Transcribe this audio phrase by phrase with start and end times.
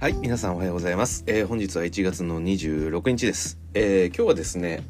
[0.00, 1.24] はい、皆さんおはようございます。
[1.26, 3.58] えー本日は1月の26日です。
[3.74, 4.84] えー今日はですね、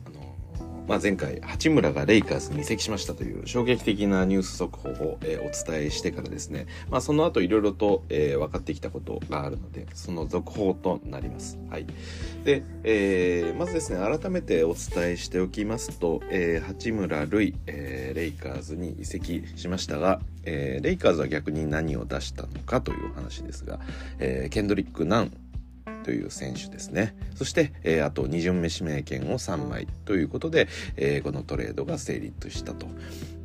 [0.89, 11.59] まあ、前回、八村がレイカーズに移籍しましたという衝撃的なニュース速報を、えお伝えしてからですね、まあ、その後いろいろと、え分かってきたことがあるので、その続報となります。
[11.69, 11.87] はい。
[12.45, 23.79] で、えーまずですね、改めてお伝えしておきますと、えー八村塁、えーレイカーズに移籍しましたが、えレイカーズは逆に何を出したのかという話ですが、
[24.21, 25.33] えーケンドリック・ナン
[26.09, 32.87] という選手ですねそして、えーあと2巡目指名権を3枚ということで、えーこのトレードが成立したと。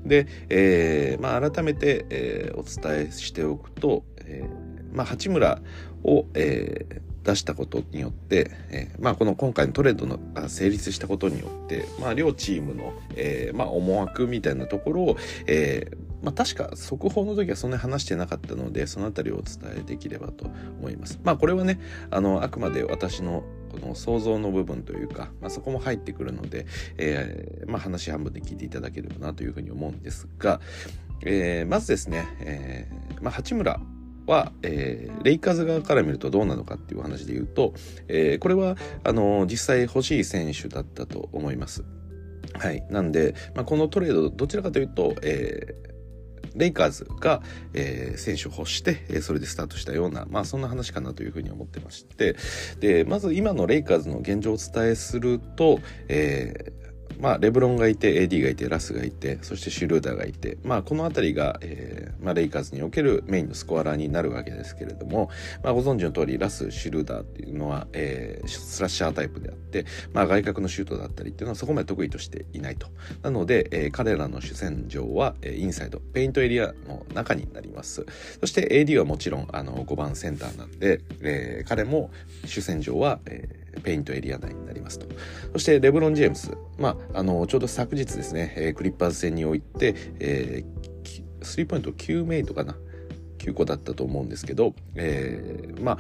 [0.06, 5.60] で、えーまあ、改めて、えーお伝えしておくと、えーまあ、八村
[6.04, 15.18] を、えー出したことによって、えーまあ、この今回のトレードのあ成立したことによって、まあ、両チームの、えーまあ、思惑みたいなところを、
[15.48, 20.46] えーまあ、確か速報の時はそんなに話してなかったのでそのあたりをお伝えできればと
[20.80, 21.20] 思います。
[21.24, 26.66] まあこれはねあのあくまで私のこの想像の部分というか、まあ、そこも入ってくるので、
[26.98, 30.62] えーまあ、話半分で聞いていただければなというふうに思うんですが、
[31.26, 33.82] えーまずですね、えーまあ、八村
[34.28, 37.74] は、えーレイカーズ側から見るとどうなのかっていう話で言うと、
[38.08, 41.84] えーこれはあの実際欲しい選手だったと思います。
[42.54, 45.93] はい、なんで、まあ、このトレードどちらかというと、えー
[46.56, 47.42] レイカーズが、
[47.74, 52.36] えー選手を欲して、えそれでスタートしたような、まあそんな話かなというふうに思ってまして、
[52.80, 56.72] で、まず今のレイカーズの現状をお伝えすると、え
[57.20, 65.30] まあ、レブロンがいて AD がいてラスがいてそしてシュルーダーがいて、まあ、この辺りが、えーまあ、レイカーズにおけるメインのスコアラーになるわけですけれども、
[65.64, 72.88] まあ、ご存知の通りラスシュルーダーっていうのは、えースラッシャータイプであって、まあ、外角のシュートだったりっていうのはそこまで得意としていないと。
[73.22, 78.06] なので、えー彼らの主戦場は、えーインサイドペイントエリアの中になります。
[78.40, 82.12] そして AD はもちろんあの5番センターなんで、えー彼も
[82.46, 85.08] 主戦場は、えーペイントエリア内になりますと。
[85.54, 90.84] そしてレブロン・ジェームス、まあ、あのちょうど昨日ですね、えークリッパーズ戦において、えー
[91.42, 92.76] スリーポイント9メイトかな。
[93.44, 95.98] 9個だったと思うんですけど、えーまあ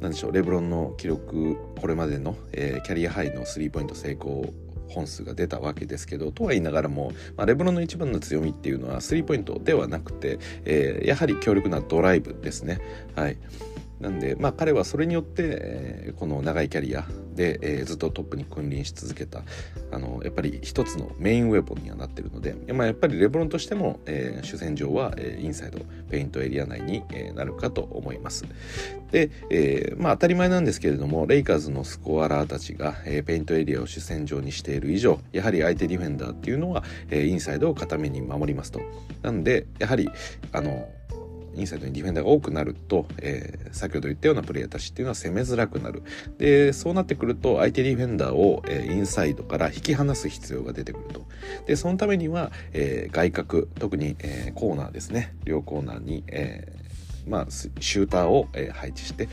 [0.00, 4.52] なんでしょうレブロンの記録これまでの、えーキャリアハイのスリーポイント成功
[4.88, 12.80] 本数が出たわけですけどとは言いながらも、まあ、レブロンの一番の強みっていうのはスリーポイントではなくて、えーやはり強力なドライブですね。
[13.14, 13.38] はい。
[14.00, 19.42] なんで、まあ、彼はそれによって、えーこの長いキャリアで、えーずっとトップに君臨し続けた
[19.90, 25.78] あのやっぱり一つのメインウェポンにはなってるので、まあ、やっぱりレブロンとしても、えー主戦場は、えーインサイド
[26.10, 28.44] ペイントエリア内に、えーなるかと思います。
[29.10, 38.80] で、えーまあ当たり前なんですけれどもレイカーズのスコアラーたちが、えーペイントエリアを主戦場にしている以上やはり相手ディフェンダーっていうのは、えーインサイドを固めに守りますと。
[39.22, 40.08] なんでやはり
[40.52, 40.88] あの
[41.56, 46.02] インサイドにディフェンダーが多くなると、えー先ほど言ったようなプレイヤーたちっていうのは攻めづらくなる。
[46.38, 51.26] で、そうなってくると相手ディフェンダーを、えーインサイドから引き離す必要が出てくると。
[51.66, 55.34] で、そのためには、えー外角、特に、えーコーナーですね。
[55.44, 59.28] 両コーナーに、えーまあ、シューターを、えー配置して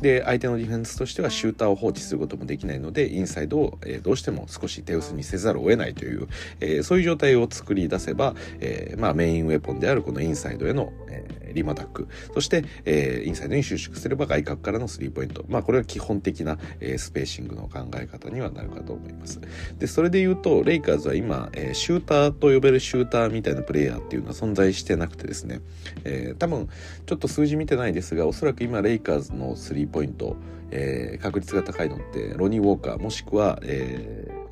[0.00, 6.28] で相手のディフェンスとしてはシューターを放置することもできないのでインサイドを、えーどうしても少し手薄にせざるを得ないという、
[6.60, 15.44] えーそういう状態を作り出せば、えーまあ、メインウェポンであるこのインサイドへの、えーリマタックそして、えーインサイドに収縮すれば外角からのスリーポイント。
[15.48, 19.40] まあこれは基本的な、えースペーシングの考え方にはなるかと思います。
[19.78, 25.60] でそれで言うとレイカーズは今、えーシューターと呼べるシューターみたいなプレイヤーっていうのは存在してなくてですね、
[26.04, 26.68] えー多分
[27.06, 30.36] ちょっと数字見てないですがおそらく今レイカーズのスリーポイント、
[30.70, 34.46] えー確率が高いのってロニー・ウォーカーもしくは、えー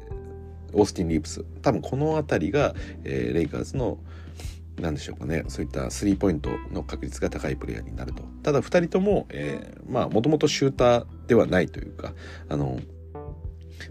[0.77, 2.75] オースティン・リープス多分この辺りが、
[3.05, 3.99] えーレイカーズの
[4.81, 5.45] なんでしょうかね。
[5.47, 8.25] そういったスリーポイントの確率が高いプレイヤーになると。
[8.43, 12.13] ただ2人とも、えーまあもともとシューターではないというか
[12.49, 12.81] あの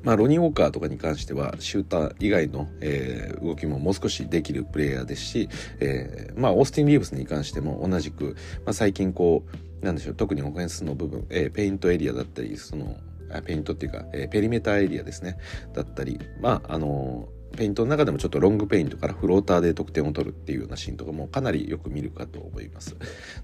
[0.02, 5.50] まあ、ロニー・ウォーカーとかに関してはシューター以外の、えー動きももう少しできるプレイヤーですし、
[5.80, 8.36] えーまあ、オースティン・リーブスに関しても同じく、
[8.66, 12.98] まあ、最近こうなんでしょう特にオフェンスの部分、えーペイントエリアだったりその
[13.32, 15.38] あペイントっていうか、えーペリメーターエリアですね
[15.74, 17.28] だったりまああの
[17.58, 22.96] ペイントの中でもちょっとロングペイントからフローターで得点を取るっていうようなシーンとかもかなりよく見るかと思います。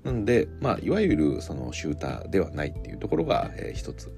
[0.03, 4.11] なんで、まあ、いわゆるそのシューターではないっていうところが、えー一つ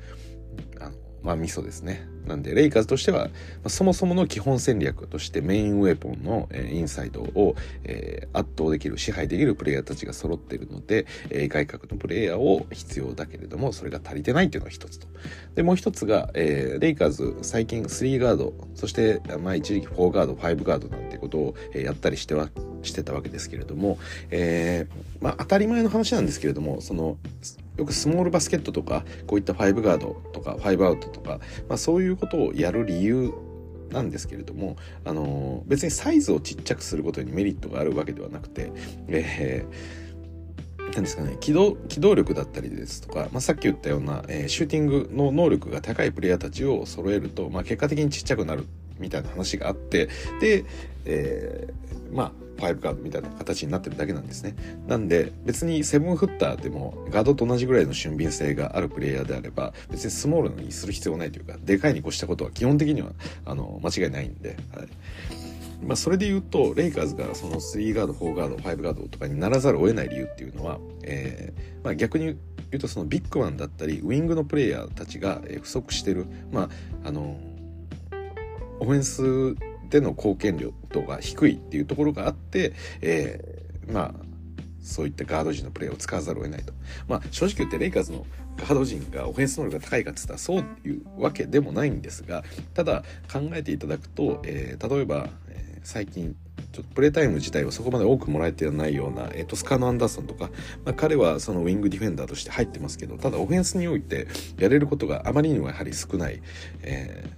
[0.80, 0.92] あの
[1.24, 2.08] まあミソですね。
[2.26, 3.30] なんでレイカーズとしては、
[3.68, 15.08] そもそもの基本戦略としてメインウェポンの、えーインサイドを、えー圧倒できる支配できるプレイヤーたちが揃っているので、えー外角のプレイヤーを必要だけれどもそれが足りてないっていうのが一つと。
[15.56, 22.50] でもう一つが、えーレイカーズ最近3ガードそして、まあ、一時期4ガード5ガードなんてことを、えーやったりしては
[22.84, 23.98] してたわけですけれども、
[24.30, 27.18] えー、まあ当たり前の話なんですけれどもその
[27.78, 33.34] よくスモールバスケットとかこういった5ガードとか5アウトとか、まあ、そういうことをやる理由
[33.92, 38.72] なんですけれども、あの別にサイズをちっちゃくすることにメリットがあるわけではなくて、
[39.08, 40.02] えー
[40.94, 48.66] なんですかね、機動機動力だったりですとか、まあ、さっき言ったような、えー、シューティングの能力が高いプレイヤーたちを揃えると、まあ、結果的にちっちゃくなる
[49.00, 50.10] みたいな話があって
[50.42, 50.66] で、
[51.06, 54.56] えー、まあ5ガードみたいな形になってるだけなんですね。
[54.88, 63.12] なんで別にセブンフッターでもガードと同じぐらいの俊敏性があるプレイヤーであれば別にスモールにする必要ないというかでかいに越したことは基本的には
[63.46, 64.88] あの間違いないんで、はい
[65.84, 72.38] まあ、それで言うとレイカーズがその3ガード4ガード5ガードとかにならざるを得ない理由っていうのは、えーまあ、逆に言
[72.74, 76.70] うとそのビッグマンだったりウィングのプレイヤーたちが不足してるま
[77.04, 77.40] ああの
[78.80, 79.56] オフェンス
[79.92, 84.14] での貢献量度が低いっていうところがあって、えー、まあ
[84.82, 86.74] そういったガード陣のプレーを使わざるを得ないと。
[87.08, 88.26] まあ正直言ってレイカーズの
[88.58, 92.44] ガード陣がオフェンス能力が高いかっつったらそういうわけでもないんですが、
[92.74, 96.36] ただ考えていただくと、えー、例えば、えー、最近
[96.72, 100.50] ちょっとプレータイム自体はそこまで多くもらえてないような、えー、トスカーノ・アンダーソンとか、
[100.86, 104.28] まあ、彼はそのウィングディフェンダーとして入ってますけど、ただオフェンスにおいて
[104.58, 106.42] やれることがあまりにもやはり少ない、
[106.82, 107.30] えー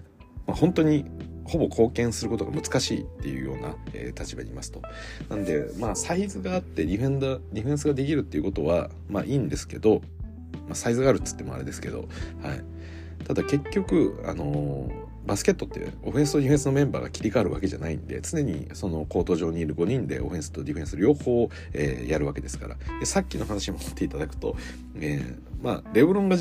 [0.47, 1.05] まあ、本当に
[1.45, 4.81] ほぼ貢献することが難しいっていうような、えー、立場にいますと。
[5.29, 10.01] なんで、まあ、サイズがあってディフェンダー、ディフェンスができるっていうことは、まあいいんですけど、
[10.67, 12.07] まあ、サイズがあるっつってもあれですけど、
[12.41, 12.63] はい。
[13.25, 24.57] ただ結局、あのー、バスケットってオフェンスとディフェンスのメンバーが切り替わるわけじゃないんで常にそのコート上にいる5人でオフェンスとディフェンス両方、えー、やるわけですからでさっきの話も持っていただくと、
[24.99, 26.37] えー、まあレブロンが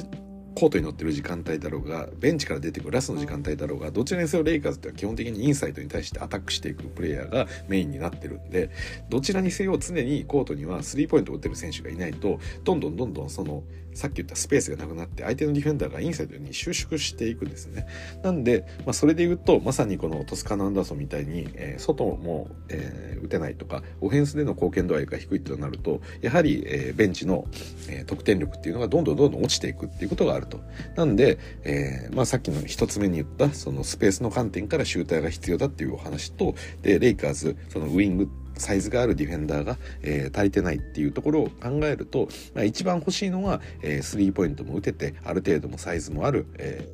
[0.55, 8.71] コートに乗ってる時間帯だろうがベンチから出てくるラスの時間帯だろうがどちらにせよレイカーズっては基本的にインサイトに対してアタックしていくプレイヤーがメインになってるんで
[9.09, 13.63] どちらにせよ常にコートにはスリーポイントを打てる選手がいないとどんどんどんどんその
[13.95, 17.87] さっき言ったスペースがなくなって相手のディフェンダーがインサイドに収縮していくんですね。
[18.23, 27.47] なんで、まあ、それで言うとまさにこのトスカナ・アンダーソンみたいに、えー、外も、えー、打てないとかオフェンスでの貢献度合いが低いとなるとやはり、えー、ベンチの、
[27.89, 30.61] えー、得点力っていうのがどんどんどんどん落ちていくっていうことがあると。
[30.97, 46.89] なんで、えーまあ、さっきの一つ目に言ったそのスペースの観点からシューターが必要だっていうお話とでレイカーズそのウイングってサイズがあるディフェンダーが、えー、足りてないっていうところを考えると、まあ、一番欲しいのは、えー、スリーポイントも打ててある程度もサイズもある、え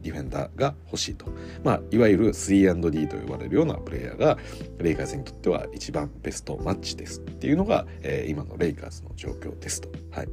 [0.00, 1.26] ー、ディフェンダーが欲しいと、
[1.64, 4.38] まあ、いわゆる 3&D と呼ばれるようなプレイヤーが
[4.78, 9.88] レイカーズにとっては一番ベストマッチですっていうのが、えー、今のレイカーズの状況ですと。
[10.10, 10.28] はい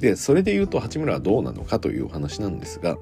[0.00, 2.98] でそれで言うと八村はどうなのかというお話なんですが、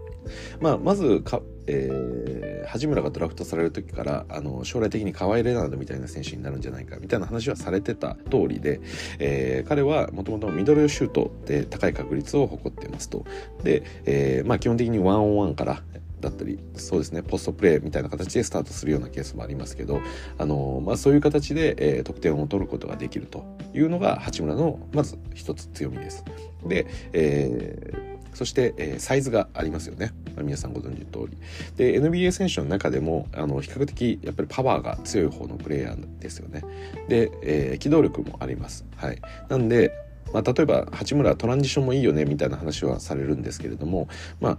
[0.61, 8.81] まあ、まずかえー、八村がドラフトされる時からあの将来的に河合レナードみたいな選手になるんじゃないかみたいな話はされてた通りで、
[9.19, 13.25] えー、彼はもともとミドルシュートで高い確率を誇っていますと。
[13.63, 15.83] で、えーまあ、基本的にワンオンワンから
[16.21, 20.01] だったりそうですねポストプレーみたいな形でスタートするようなケースもありますけど、
[20.39, 23.45] あのまあ、そういう形で、えー、得点を取ることができると
[23.75, 26.25] いうのが八村のまず一つ強みです。
[26.67, 30.13] で、えーそして、えー、サイズがありますよね。
[30.37, 31.39] 皆さんご存知の通り。
[31.77, 36.63] で、NBA 選手の中でも、あの、比較的、やっぱりパワーが強い方のプレイヤーですよね。
[37.09, 38.85] で、えー、機動力もあります。
[38.97, 39.23] はい。
[39.49, 39.91] なんで、
[40.35, 44.07] まあ、例えば、八村トランジションもいいよね、みたいな話はされるんですけれども、
[44.39, 44.59] まあ、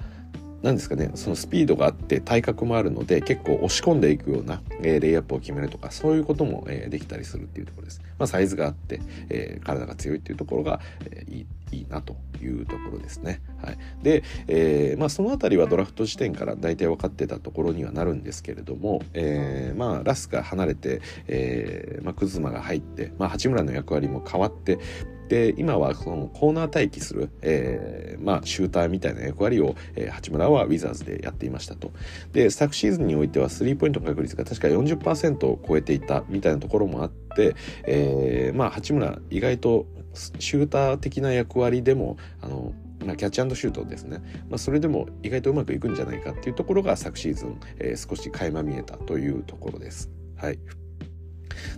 [0.61, 8.01] 何ですかねそのスピードがあって体格もあるので結構押し込んでいくような、えー、レイアップを決めるとかそういうことも、えー、できたりするっていうところです。
[8.17, 13.41] まあ、サイズがあって、えー、体が強いっていうところが、えー、いいいいなというところですね。
[13.61, 24.79] はい、で、えーまあ、その辺りはドラフト時点から大体分かってたところにはなるんですけれども、えーまあ、ラスが離れて、えーまあ、クズマが入って、まあ、八村の役割も変わって
[25.27, 31.91] で今はそのコーナー待機する、えー、まあ、シューターみたいな役割を、えー、八村はウィザーズでやっていましたと。
[32.33, 37.55] で昨シーズンにおいてはスリーポイント確率が確か40%を超えていたみたいなところもあって、
[37.85, 42.73] えー、まあ八村意外とシューター的な役割でもあの
[43.05, 50.09] まあ、キャッチシュートですね、まあ、それでも意外とうまくいくんじゃないかっていうところが昨シーズン、えー、少し垣間見えたというところです。
[50.35, 50.59] はい。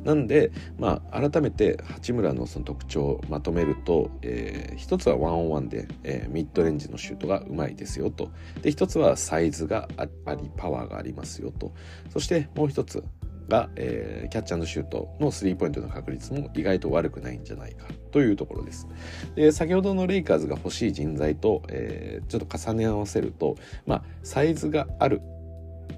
[0.04, 8.32] なんで、まあ、改めて八村のその特徴をまとめると、えー、一つはワンオンワンで、えー、ミッドレンジのシュートがうまいですよと。
[8.62, 10.06] で、一つはサイズがあ
[10.36, 11.74] り、パワーがありますよと。
[12.10, 13.04] そしてもう一つ
[13.50, 18.88] が、えー、キャッチャーシュートのスリーポイントの確率も意外と悪くないんじゃないかというところです。
[19.36, 23.56] で、先ほどのレイカーズが欲しい人材と、えー、ちょっと重ね合わせると、
[23.86, 25.22] まあ、サイズがある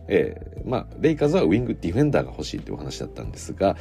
[0.08, 3.76] えー、まあ、レイカーズはウィングディフェンダーが欲しいっていうお話だったんですが、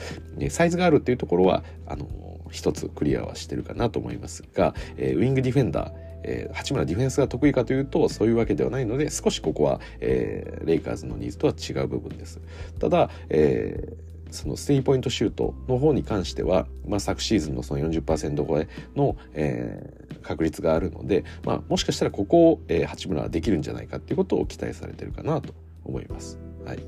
[0.51, 2.09] サイズがあるっていうところは、あの、
[2.51, 12.41] 一つクリアはしてるかなと思いますが、えー、ウィングディフェンダー、えー、八村ディフェンスが得意かというとそういうわけではないので少しここは、えー、レイカーズのニーズとは違う部分です。
[12.79, 25.53] ただ、えーそのスリーポイントシュートの方に関しては、まあ、昨シーズンのその40%超えの、えー、確率があるので、まあ、もしかしたらここを、えー、八村はできるんじゃないかっていうことを期待されてるかなと
[25.85, 26.39] 思います。
[26.65, 26.79] はい、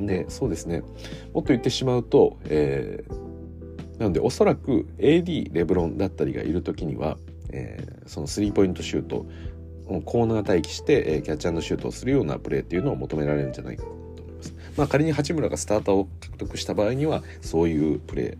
[0.00, 0.90] でそうですねもっ
[1.42, 7.18] と言ってしまうと、えー、なのでおそらく AD レブロンだったりがいる時には、
[7.50, 9.26] えー、そのスリーポイントシュート
[10.04, 14.08] コーナー待機して、えー、キャッチシュートをするようなプレーっていうのを求められるんじゃないかと思い
[14.76, 18.38] まあ、仮に八村がスターターを獲得した場合にはそういうプレ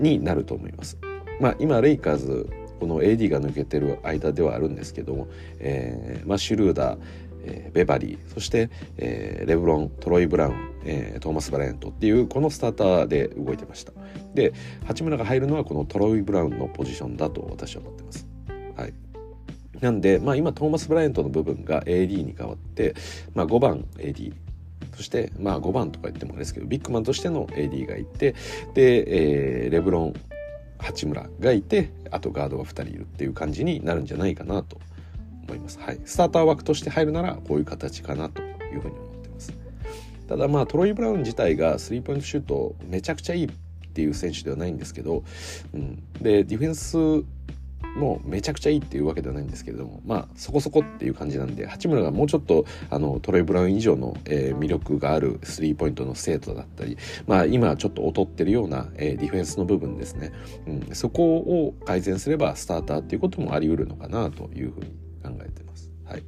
[0.00, 0.96] ーになると思います。
[1.38, 6.98] まあ、今レイカーズこの AD が抜けてる間ではあるんですけども、えーまあ、シュルーダー、
[7.44, 13.92] えー、ベバリーそして、えー、レブロントロイ・ブラウン、えー、トーマス・バラエントっていうこのスターターで動いてました。
[14.34, 14.52] で
[14.86, 18.26] 八村が入るのはこのトロイ・ブラウンのポジションだと私は思ってます。
[18.76, 18.94] はい。
[19.80, 22.94] なんで、まあ、今トーマス・ブライアントの部分が AD に変わって、
[23.34, 24.32] まあ、5番 AD
[24.96, 28.34] そして、まあ、5番とか言ってもあれですけどビッグマンとしての AD がいて
[28.74, 30.14] で、えー、レブロン
[30.78, 34.78] 八村がいてあとガードが2人いるっていう感じになるんじゃないかなと
[35.46, 35.78] 思います。
[35.80, 39.52] はい、スターター枠として入るならこういう形かなというふうに思ってます。
[40.28, 43.48] ただまあトロイ・ブラウン自体がスリーポイントシュートめちゃくちゃいいっ
[43.94, 45.24] ていう選手ではないんですけど、
[45.74, 47.24] うん、でディフェンス
[47.96, 60.32] もうめちゃくちゃいいっていうわけではないんですけれどもまあそこそこっていう感じなんで八村がもうちょっとあのトレイ・ブラウン以上の、えー、魅力があるスリーポイントの精度だったりまあ今ちょっと劣ってるような、えー、ディフェンスの部分ですね、
[60.66, 64.86] うん、そこを改善すればスターターっていうこともあり得るのかなというふうに
[65.22, 65.90] 考えてます。
[66.04, 66.22] はい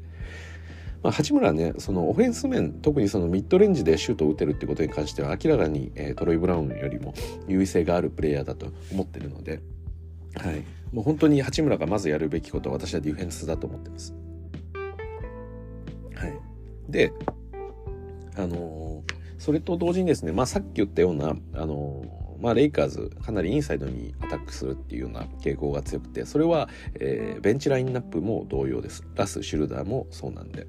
[1.02, 7.14] まあ、八村はねそのオフェンス面特にそのミッドレンジでシュートを打てるってことに関しては明らかに、えー、トロイ・ブラウンよりも
[7.48, 9.60] 優位性があるプレイヤーだと思ってるので。
[10.36, 10.62] はい、
[10.92, 14.14] もう本当に八村がまずやるべきことは私はディフェンスだと思ってます。
[16.14, 16.38] はい、
[16.88, 17.12] で
[18.36, 30.66] あのー、それと同時にですね、まあ、さっき言ったような、あのーまあ、レイカーズかなりインサイドにアタックするっていうような傾向が強くてそれは、えー、ベンチラインナップも同様ですラス・シュルダーもそうなんで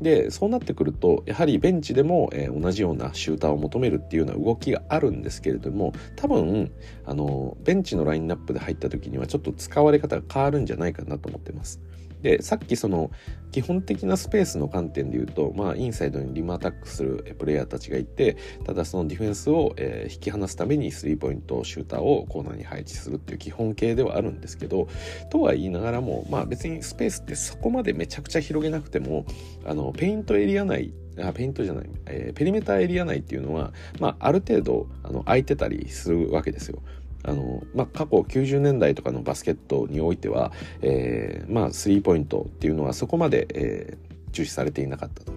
[0.00, 6.72] でそうなってくるとやはりベンチでも、えー、同じようなシューターを求めるっていうような動きがあるんですけれども多分
[7.06, 11.80] あのベンチのラインナップで入った時にはちょっと使われ方が変わるんじゃないかなと思ってます。
[12.24, 13.10] でさっきその
[13.52, 24.88] 基本的なスペースの観点で言うと、まあ、インサイドにリムアタックするプレイヤーたちがいてただそのディフェンスを、えー、引き離すためにスリーポイントシューターをコーナーに配置するっていう基本形ではあるんですけど
[25.30, 29.26] とは言いながらも、まあ、別にスペースってそこまでめちゃくちゃ広げなくても
[29.66, 36.82] あのペイントエリア内あペイントじゃない、えー、ペリメーターエリア内っていうのは、まあ、ある程度あの空いてたりするわけですよ。
[37.24, 40.52] あの、まあ、過去90年代とかのバスケットにおいては、
[40.82, 45.32] えー、まあ、スリーポイントっていうのはそこまで、えー、重視されていなかったと。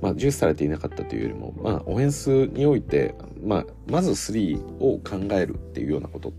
[0.00, 6.32] まあ、重視されていなかったというよりも、まあ、オフェンスにおいて、まあ、まずスリーを考えるっていうようなこと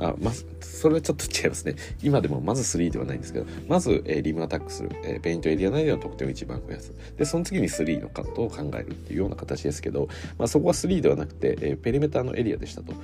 [0.00, 1.76] あ、まず、それはちょっと違いますね。
[2.02, 6.92] 今でもまず3ではないんですけど、まず、えー、リムアタックする、えー、ペイントエリア内での得点を一番増やす。
[7.18, 12.94] で、その次に3のカットを考えるっていうような形ですけど、まあ、そこは3ではなくて、えー、ペリメーターのエリアでしたと。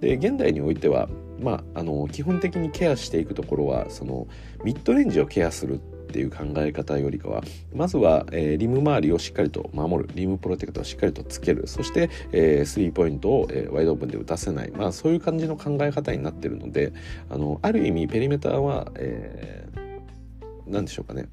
[0.00, 1.08] で、現代においては、
[1.40, 4.28] まあ、あの、基本的にケアしていくところは、その、
[4.64, 5.78] ミッドレンジをケアするっ
[6.12, 7.42] ていう考え方よりかは
[7.74, 10.10] まずは、えー、リム周りをしっかりと守る。
[10.14, 11.66] リムプロテクトをしっかりとつける。
[11.66, 16.92] そして、えー、スリーポイントを、えー、ワイドオープンで打たせない、まあ、そういう感じの考え方になってるので
[17.30, 21.28] あのある意味ペリメーターは、えー、何でしょうかね。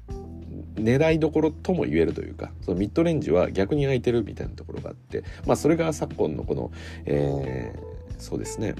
[0.76, 6.70] 狙いどころとも言えるというかそのミッドレンジは逆に空いてるみたいなところがあってまあそれが昨今のこの、
[7.04, 8.74] えー、そうですね。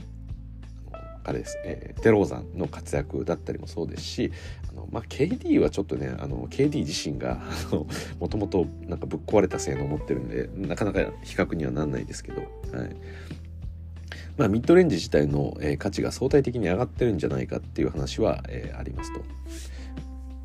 [1.30, 4.32] 彼です、えー、デローザンの活躍だったりもそうですし
[4.68, 7.40] あの、まあ、KD はちょっとねあの KD 自身が
[8.18, 12.96] もともとなんかぶっ壊れた性能を持ってるんでなかなか比較にはなんないですけど、はい。
[14.36, 19.20] まあ、ミッドレンジ自体の、えー、価値が相対的に上がってるんじゃないかっていう話は、えー、ありますと。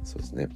[0.03, 0.49] そうですね。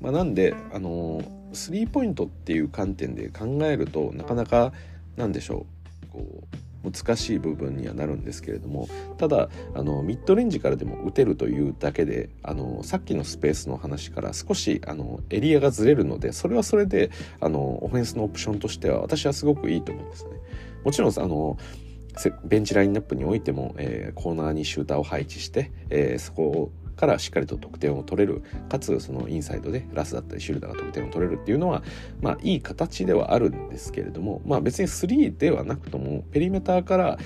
[0.00, 4.72] まあ、なんで、あのスリーポイントっていう観点で考えるとなかなか
[5.16, 5.66] なんでしょ
[6.04, 6.06] う。
[6.08, 8.88] こう難しい部分にはなるんですけれども
[9.18, 20.30] ただあのミッドレンジからでも打てるというだけであのさっきのスペースの話から少しあのエリアがずれるのでそれはそれであのオフェンスのオプションとしては私はすごくいいと思うんですね。
[20.84, 21.58] もちろんあの
[22.44, 31.82] ベンチラインナップにおいても、えー、コーナーにシューターを配置して、えー、そこからしっかりと得点を取れるかつそのインサイドでラスだったりシュルダーが得点を取れるっていうのは
[32.20, 37.18] まあいい形ではあるんですけれどもまあ別に3ではなくともペリメーターから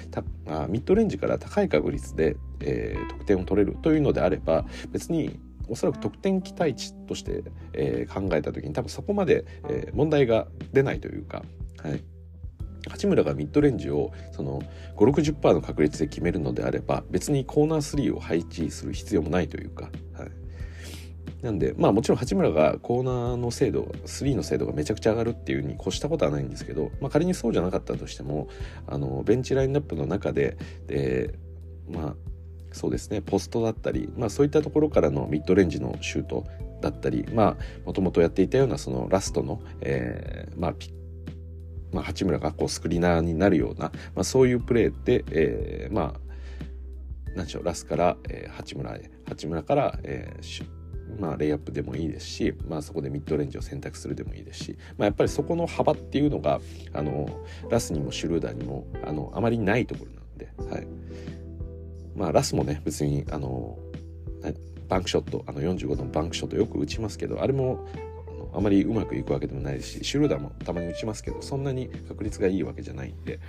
[0.46, 11.44] あミッドレンジから高い確率で、えー、得点を取れるというのであれば別におそらく得点期待値として、えー、考えた時に多分そこまで、えー、問題が出ないというか、
[11.82, 12.02] はい、
[12.88, 14.62] 八村がミッドレンジをその
[14.96, 20.30] 560%の確率で決めるのであれば別にコーナー3を配置する必要もないというか、はい、
[21.42, 28.48] なんでまあもちろん八村がコーナーの精度3の精度がめちゃくちゃ上がるっていうに越したことはないんですけど、まあ、仮にそうじゃなかったとしても
[28.86, 30.56] あのベンチラインナップの中で
[30.86, 31.34] で
[31.90, 32.14] まあ
[32.72, 36.44] そうですねポストだったり、まあ、そういったところからのミッドレンジのシュート
[36.80, 40.99] だったりまあもともとやっていたようなそのラストの、えー、まあピッ
[41.92, 46.30] まあ、八村がこうスクリーナーになるような、まあ、そういうプレーで、えー、まあ
[47.34, 56.60] 何でしょうラスから、えー、八村へ八村から、えー、まあ、レイアップでもいいですし、まあ、そこでミッドレンジを選択するでもいいですし、まあ、やっぱりそこの幅っていうのが
[56.92, 57.28] あの
[57.70, 60.86] ラスにもシュルーダーにもあのあまりないところなので、はい。
[62.16, 63.78] まあ、ラスもね別にあの
[64.88, 67.86] バンクショットあの45度のバンクショットよく打ちますけどあれも
[68.54, 73.40] あまりうまくいくわけでもないしシュルーダーもたまに打ちますけどそんなに確率がいいわけじゃないんで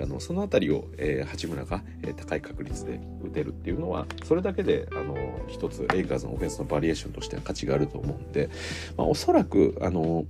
[0.00, 5.16] あのその辺りを、えー、八村が、えー、高い確率で打てるっていうのはそれだけであの
[5.48, 8.50] 一つレイカーズのオフェンスのバリエーションとしては価値があると思うんで、
[8.96, 10.24] まあ、おそらくあの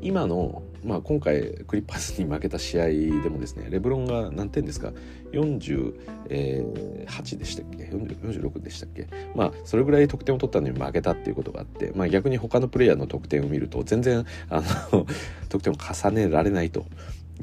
[0.00, 4.92] 今のまあ、今回クリッパーズに負けた試合でもですねレブロンが何点ですか
[5.32, 9.06] ？48でしたっけ？46でしたっけ？
[9.36, 14.62] まあそれぐらい得点を取ったのに負けたっていうことがあって、まあ、逆に他のプレイヤーの得点を見ると全然あ
[14.92, 15.06] の
[15.48, 16.84] 得点を重ねられないと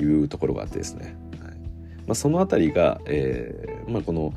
[0.02, 1.54] いうところがあってですね、はい。
[2.08, 4.34] まあ、その辺りが、えーまあ、この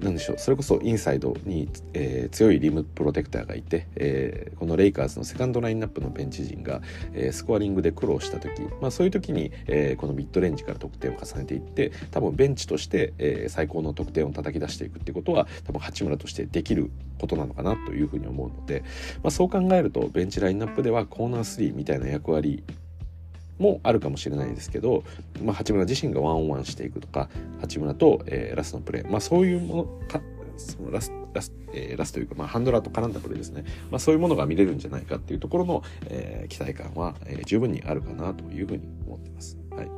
[0.00, 6.80] なんでしょうそれこそインサイドに、えー、強いリムプロテクターがいて、えー、このレイカーズのセカンドラインナップのベンチ陣が、
[7.12, 18.84] えー、スコアリングで苦労した時、まあ、そういう時に、えー、このミッドレンジから得点を重ねていって多分ベンチとして、えー、最高の得点を叩き出していくってことは多分八村としてできることなのかなというふうに思うので、
[19.22, 22.62] まあ、そう考えるとベンチラインナップではコーナー3みたいな役割
[23.58, 25.04] もあるかもしれないですけど、
[25.42, 27.28] まあ、八村自身がワンオンワンしていくとか
[27.60, 30.20] 八村と、えー、ラストのプレー、まあ、そういうものか
[30.56, 39.58] そのラスラス,、えー、ラスというか、まあ、ハンドラーと絡んだプレーですね、まあ、そういうものが見れるんじゃないかっていうところの、えー、期待感は、えー、十分にあるかなというふうに思ってます。
[39.70, 39.88] はい。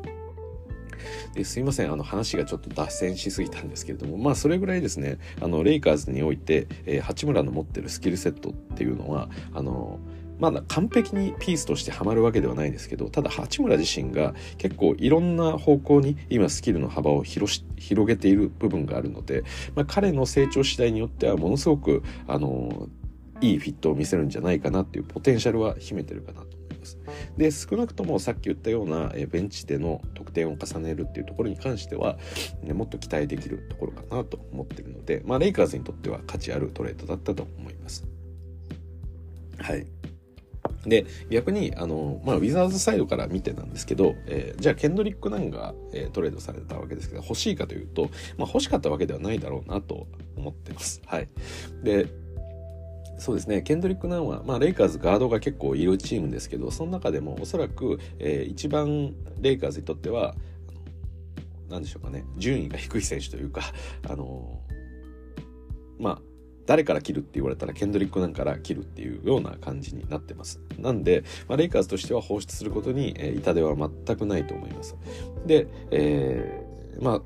[1.35, 1.93] ですいません。
[1.93, 5.19] あの話がちょっと脱線しすぎたんですけれどもまあそれぐらいですね。
[5.41, 9.99] あのレイカーズにおいて、えー、八村の持ってるスキルセットっていうのはあの
[10.41, 17.63] まだ完璧にピースとしてはまるわけではないですけどただ八村自身が結構いろんな方向に今スキルの幅を広
[18.07, 22.89] げている部分があるので、まあ、彼の成長次第によってはものすごくあの
[23.41, 26.99] いいフィットを見せるんじゃないかなっていうポテンシャルは秘めてるかなと思います。
[27.37, 32.19] で少なくともさっき言ったようなベンチでの得点を重ねるっていうところに関しては、
[32.63, 38.07] ね、もっと期待できるところかなと思ってるので、まあ、レイカーズにとっては価値あるトレードだったと思います。
[39.59, 40.00] はい。
[40.87, 51.03] で、逆に、あの、まあ、ウィザーズサイドから見てなんですけど、えー、じゃあ、ケンドリック・ナンが、えー、トレードされたわけですけど、欲しいかというと、まあ、欲しかったわけではないだろうなと思ってます。
[51.07, 51.29] はい。
[51.83, 52.07] で、
[53.19, 60.35] そうですね、ケンドリック・ナンは、まあ、レイカーズガードが結構いるチームですけど、その中でもおそらく、えー、一番レイカーズにとっては、
[61.69, 63.61] 何でしょうかね、順位が低い選手というか、
[64.09, 64.61] あの
[65.99, 66.30] まあ、
[66.71, 70.61] 誰から切るって言われたらケンドリックなんから切るっていうような感じになってます。
[70.79, 74.97] なんで、まあ、レイカーズとしては放出することに、えー、痛手は全くないと思います。
[75.45, 77.23] で、えー、まあ、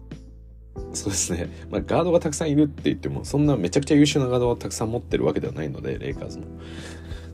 [0.95, 1.51] そうですね。
[1.69, 6.47] まあ、ガードがたくさんいるって言っても、そんなめちゃくちゃ優秀なガードをたくさん持ってるわけではないので、レイカーズも。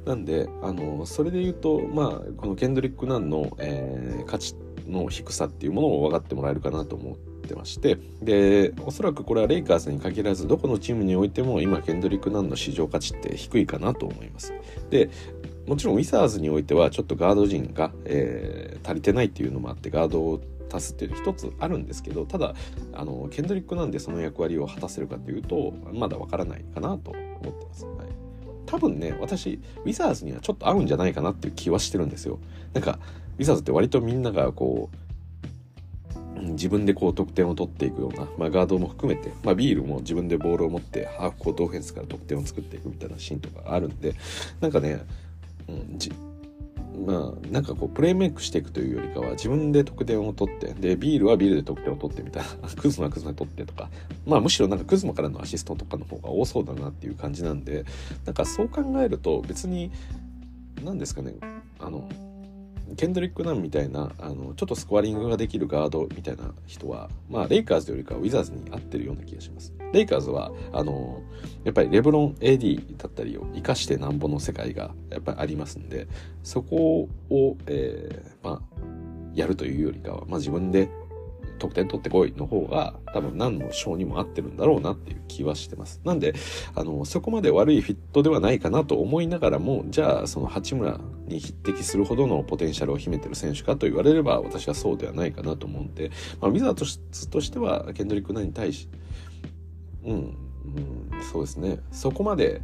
[0.05, 4.57] なんで、あの、それで言うと、まあ、このケンドリック・ナンの、えー、価値
[4.89, 7.17] の低さっていうものを分かってもらえるかなと思っ
[7.51, 14.53] てましてでおそらくこれはレイカーズに限らずどこのチームにおいても今ケンドリック・ナンの市場価値って低いかなと思います。
[14.89, 15.11] で
[15.67, 20.41] もちろんウィザーズにおいてはちょっとガード陣が、えー、足りてないっていうのもあってガードを
[20.73, 22.55] 足すっていうの一つあるんですけどただ
[22.93, 28.07] あのケンドリックなんでその役割を果たせるかというとまだわからないかなと思ってます、はい、
[28.67, 32.39] 多分ね私ウィザーズにはちょっと合うんじゃないかなっていう気はしてるんですよ。
[32.73, 32.99] なんか
[33.39, 35.10] ウィザーズって割とみんながこう
[36.41, 44.15] 自分でこう得点を取っていくような、まあ、ガードも含めて、まあ、ビールも自分でボールを持ってハーフコートオフェンスから得点を作っていくみたいなシーンとかあるんで
[44.61, 45.05] なんかね、
[45.69, 46.13] うん、じ
[47.07, 53.89] まあなんかこうプレーメイクしていくというよりかは自分で得点を取ってでビールはビールで得点を取ってみたいな クズマはクズマ取ってとか
[54.27, 57.85] まあむしろなんかクズマからのアシストとかの方が多そうだなっていう感じなんで
[58.27, 59.91] なんかそう考えると別に
[60.85, 61.35] 何ですかね
[61.79, 62.09] あの
[62.97, 69.73] ケンドリック・ナンみたいなあのちょっとスコアリングができるガードみたいな人は、まあ、レイカーズよりかウィザーズに合ってるような気がします。
[69.93, 71.23] レイカーズはあの
[71.65, 76.07] やっぱりレブロン AD だったりを生かしてなんぼの世界がやっぱりありますんで
[76.43, 78.81] そこを、えー、まあ
[79.35, 80.91] やるというよりかは、まあ、自分で
[81.61, 86.01] 得点取ってこいの方が多分何の賞にも合ってるんだろうなっていう気はしてます。
[86.05, 86.35] なんで、
[86.75, 98.89] あの、そこまで悪いフィットではないかなと思いながらも、じゃあその八村に匹敵するほどのポテンシャルを秘めてる選手かと言われれば私はそうではないかなと思うんで、まあ、ウィザードとしてはケンドリック・ナイに対し、
[100.05, 102.63] うん、うん、そうですね、そこまで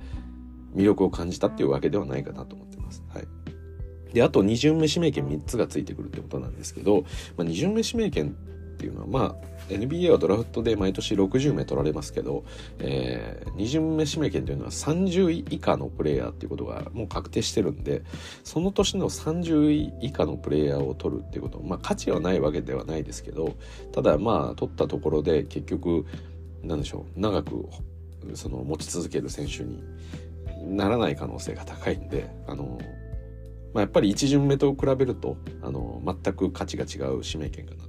[0.75, 3.03] 魅力を感じたっていうわけではないかなと思ってます。
[3.13, 3.27] はい。
[4.13, 7.05] で、あと2巡目指名権3つがついてくるってことなんですけど、
[7.37, 8.37] まあ、2巡目指名権
[8.77, 12.45] っていうのはまあ NBA はドラフトで毎年60名取られますけど、
[12.79, 18.03] えー、2巡目指名権というのは30位以下のプレイヤーっていうことがもう確定してるんで
[18.45, 23.57] その年の30位以下のプレイヤーを取るっていうことまあ価値はないわけではないですけど
[23.93, 26.07] ただまあ取ったところで結局
[26.63, 27.69] なんでしょう長く
[28.35, 29.83] その持ち続ける選手に
[30.77, 32.79] ならない可能性が高いんであの
[33.77, 37.86] まあ、やっぱり1巡目と比べるとあの全く価値が違う指名権かな。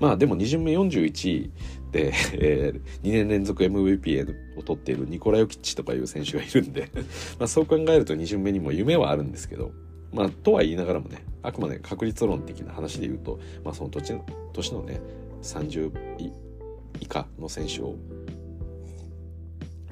[0.00, 1.50] まあでも2巡目41位
[1.92, 6.90] で、 えー、2年連続 MVP を取っているニコラ・ヨキッチとかいう選手がいるんで
[7.38, 9.72] まあそう考えると2巡目にも夢はあるんですけど、
[10.12, 14.20] まあとは言いながらもね、あくまで確率論的な話で言うと、まあその年
[14.52, 15.00] 年のね、
[15.42, 15.92] 30
[17.00, 17.96] 以下の選手を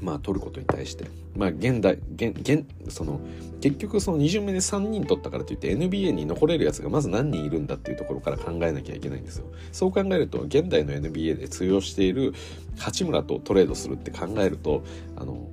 [0.03, 1.05] まあ、取ることに対して、
[1.37, 3.21] まあ、現代現現その
[3.61, 9.47] 結局その2巡目で3人取ったからといって NBA に残れるやつがまず何人いるんだっていうところから考えなきゃいけないんですよ。
[9.71, 12.35] そう考えると現代の NBA で通用している
[12.77, 14.83] 八村とトレードするって考えると
[15.17, 15.49] あの、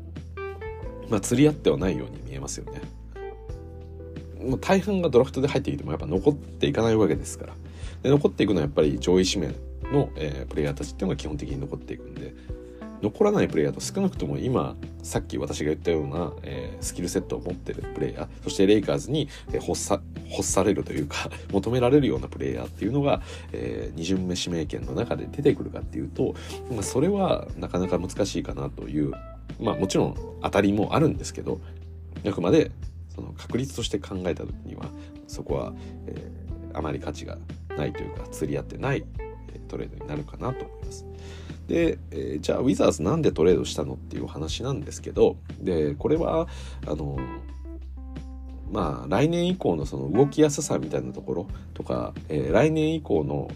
[1.10, 2.82] まあ、釣り合ってはないように見えますよね。
[4.44, 7.54] もう大半がドラフトで入ってきてもやっぱ残っていかないわけですから。
[8.02, 9.54] で残っていくのはやっぱり上位指名
[9.92, 12.34] の、えー、プレイヤーたちっていうのが基本的に残っていくんで。
[13.02, 26.36] 残らないプレイヤーと少なくとも今さっき私が言ったような、えー、スキルセットを持ってるプレイヤーそしてレイカーズに、えー、欲さ欲されるというか 求められるようなプレイヤーっていうのが、えー、2巡目指名権の中で出てくるかっていうと、
[26.72, 29.12] まあ、それはなかなか難しいかなという
[29.60, 31.60] まあもちろん当たりもあるんですけど
[32.26, 32.72] あくまで
[33.16, 34.86] その確率として考えた時には
[35.28, 35.74] そこは、
[36.08, 37.38] えー、あまり価値が
[37.78, 39.06] ないというか釣り合ってない
[39.70, 41.09] トレードになるかなと思います。
[41.70, 46.48] で、えー、じゃあウィザーズなんでトレードしたのっていう話なんですけどでこれは
[46.88, 47.18] あの
[48.72, 53.50] まあ来年以降のその動きやすさみたいなところとか、えー、来年以降の、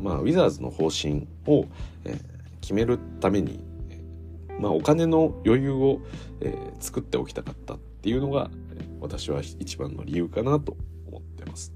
[0.00, 1.66] まあ、ウィザーズの方針を、
[2.04, 2.20] えー、
[2.60, 3.64] 決めるために、
[4.60, 6.00] まあ、お金の余裕を、
[6.40, 8.48] えー、作っておきたかったっていうのが
[9.00, 10.76] 私は一番の理由かなと
[11.08, 11.72] 思ってます。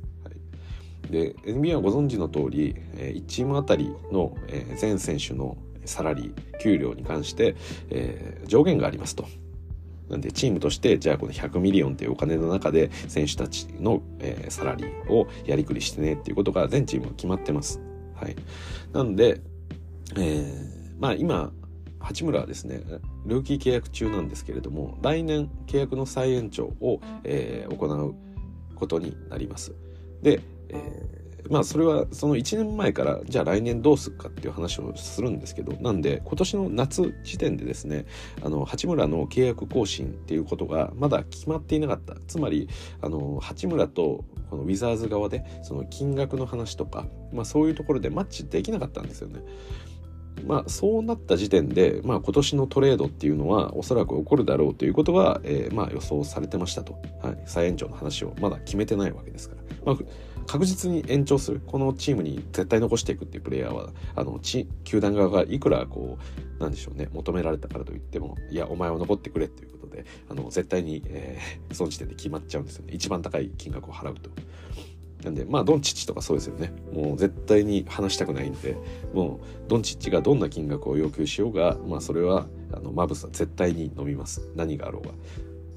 [1.10, 4.36] で NBA はご存知の通り1チームあたりの
[4.76, 5.56] 全選手の
[5.90, 7.56] サラリー給料に関して、
[7.90, 9.26] えー、上限がありますと。
[10.08, 17.80] なんでチームとしてじゃあこの100 million というお金の中で選手たちの、えー、サラリーをやりくりしてねっていうことが全チーム決まってます。
[18.16, 18.34] はい。
[18.92, 19.40] なんで、
[20.16, 21.52] えー、まあ今
[22.00, 22.82] 八村はですね
[23.24, 28.14] ルーキー契約中なんですけれども来年契約の再延長を、えー、行う
[28.74, 29.74] ことになります。
[30.22, 38.06] で、えーまあそれはその1年前からじゃあ来年どうするかっていう話をするんですけどなんで今年の夏時点でですね
[38.42, 42.14] あの八村の契約更新っていうことがまだ決まっていなかった。
[42.26, 42.68] つまり
[43.00, 49.40] あの八村とこのウィザーズ側でその金額の話とか、まあ、そういうところでマッチできなかったんですよね。
[50.46, 59.96] まあ、そうなった時点で、まあ、今年のトレードっていうのはおそらく起こるだろうということが、えー、まあ予想されてましたと、はい、再延長の話をまだ決めてないわけですから、まあ、
[60.50, 61.62] 確実に延長する。
[61.64, 66.18] このチームに絶対残していくっていうプレイヤーはあの球団側がいくらこ
[66.58, 72.92] うなんでしょうね求められたからといってもいやお前は残ってくれっていうことであの絶対に、えー、 その時点で決まっちゃうんですよね。
[72.94, 74.28] 一番高い金額を払うと。
[75.22, 76.72] なんでまあドンチッチとかそうですよね。
[76.92, 78.76] もう絶対に話したくないんで
[79.14, 84.50] もうドンチッチがどんな金額を要求しようがまあそれはあのマブスは絶対に飲みます。
[84.56, 85.14] 何があろうが。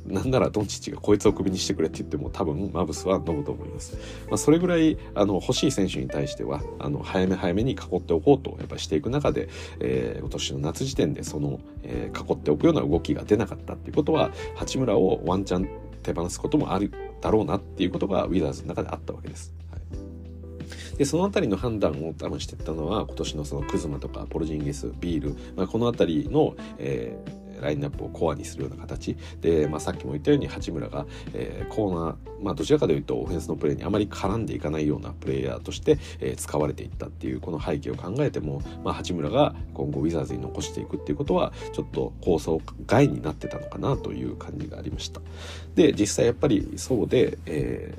[0.05, 3.97] なんならドンチッチがこいつをクビにしてくれって言っても多分マブスは飲むと思います。
[4.27, 15.69] まあ、それぐらいあの欲しい選手に対してはあの早め早めに囲っておこうとやっぱしていく中で、えー、今年の夏時点でその、えー、囲っておくような動きが出なかったっていうことは八村をワンチャン
[16.03, 19.53] 手放すこともあるだろうなっていうことがウィザーズの中であったわけです。
[20.97, 45.21] でその辺りの判断を多分していったのは今年のそのクズマとかポルジンギスビール、まあ、この辺りの、えーラインナップをコアにするような形で、まあ、さっきも言ったように八村が、えー、コーナー、まあ、どちらかというとオフェンスのプレーにあまり絡んでいかないようなプレイヤーとして、えー、使われていったっていうこの背景を考えても、まあ、八村が今後ウィザーズに残していくっていうことはちょっと構想外になってたのかなという感じがありました。
[45.75, 47.95] で実際やっぱりそうで、え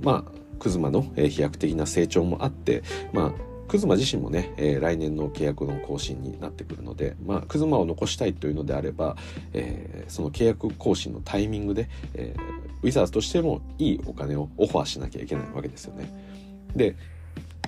[0.00, 3.32] ー、まあクズマの飛躍的な成長もあって、まあ、
[3.68, 9.16] クズマ自身もね、えー、来年の契約の更新になってくるので、まあ、クズマを残したいというのであれば、
[9.52, 12.40] えー、その契約更新のタイミングで、えー、
[12.82, 16.10] ウィザーズとしてもいいお金をオファーしなきゃいけないわけですよね。
[16.74, 16.96] で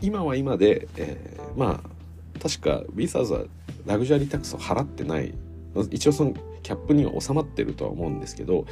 [0.00, 3.42] 今は今で、え、まあ確かウィザーズは
[3.84, 5.34] ラグジュアリータックスを払ってない
[5.90, 6.34] 一応その
[6.68, 8.66] キャップには収まってるとは思うんですけど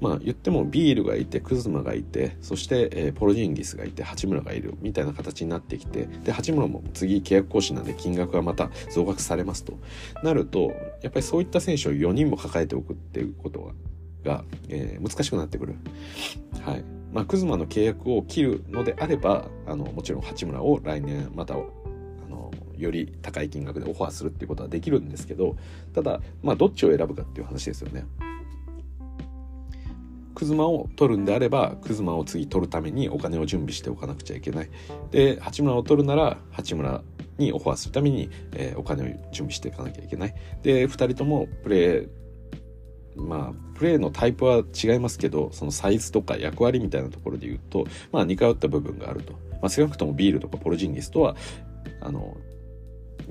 [0.00, 9.78] まあ言ってもビールがいてクズマがいてそして、えー、ポロジンギスがいて八村がいるみたいな形になってきてで八村も次契約更新なんで金額がまた増額されますと
[10.22, 13.70] なるとやっぱりそういった選手を4人も抱えておくっていうこと
[14.24, 15.74] が、えー、難しくなってくる。
[16.64, 21.56] はいまあ、クズマの契約を切るのであればあのもちろん八村を来年また
[22.82, 25.56] より高い金額でオファーするっていうことはできるんですけど
[25.94, 28.04] ただまあどっちを選ぶかっていう話ですよね。
[30.34, 34.70] クズマを取るんであればクズマを次取るためにお金を準備しておかなくちゃいけない。
[35.10, 37.02] で八村を取るなら八村
[37.38, 40.34] にオファーするために、えー、お金を準備していかなきゃいけない。
[40.62, 42.08] で2人ともプレー
[43.16, 51.36] まあプレーのタイプは違いますけどそのサイズとか役割みたいなところで言うとまあ似通った部分があると、まあ、少なくともビールとかポルジンギスとは
[52.00, 52.36] あの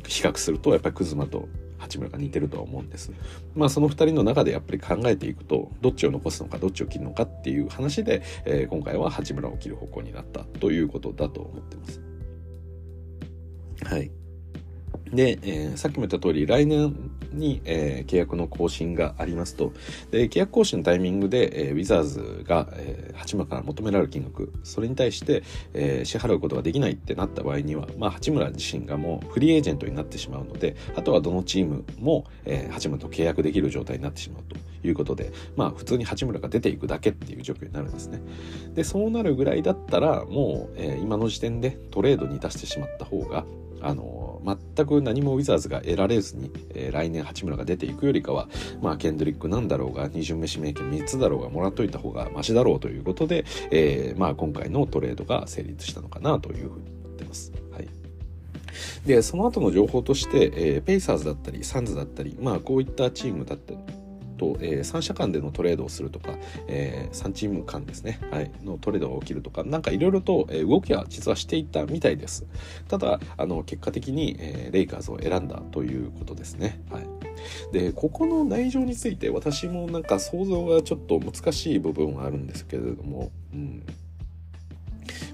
[0.07, 3.11] 比較するとやっぱりクズマと八村が似てるとは思うんです。
[3.55, 12.01] まあその2人の中でやっぱり考えていくとどっちを残すのかどっちを切るのかっていう話で、えー、今回は八村を切る方向になったということだと思ってます。
[13.83, 14.20] はい。
[15.11, 16.95] で、えー、さっきも言った通り、来年
[17.33, 19.73] に、えー、契約の更新がありますと。
[20.09, 34.55] で、契約更新のタイミングで、えー、ウィザーズが、えー、八村から求められる金額、それに対して、えー、支払うことができないってなった場合には、まあ、八村自身がもうフリーエージェントになってしまうので、あとはどのチームも、えー、八村と契約できる状態になってしまうと
[34.87, 38.21] いうことで、まあ、普通に八村が出ていくだけっていう状況になるんですね。
[38.73, 43.45] で、そうなるぐらいだったら、もう、えー、今の時点でトレードに出してしまった方が、
[43.81, 44.41] あの
[44.75, 48.47] 全く何もウィザーズが得られずに、えー、来年八村が出ていくよりかは、
[48.81, 57.51] まあ、ケンドリックなんだろうが二巡目指名権3つだろうがもらっといた方がマシだろうということで、えーまあ、今回のトレードが成立したのかなというふうに思ってます。
[57.71, 57.87] はい
[59.05, 63.79] でその後の情報として、えー、ペイサーズだったりサンズだったり、まあ、こういったチームだったり
[64.41, 66.35] と、えー、3社間でのトレードをするとか、
[66.67, 72.47] えー、3チーム間ですね、はい、のトレードが起きるとか、なんかいろいろと、動きは実はしていたみたいです。
[72.87, 76.81] ただ、あの、結果的に、えー、レイカーズを選んだということですね。
[76.89, 77.03] はい。
[77.71, 83.83] で、ここの内情について私もなんか想像がちょっと難しい部分はあるんですけれども、うん。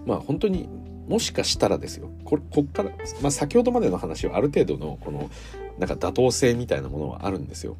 [0.06, 0.68] まあ本当に
[1.08, 2.92] もしかしたらですよここっから、
[3.22, 5.30] まあ、先ほどまでの話はある程度のこの
[5.78, 7.78] なんか妥当性みたいなものはあるんですよ。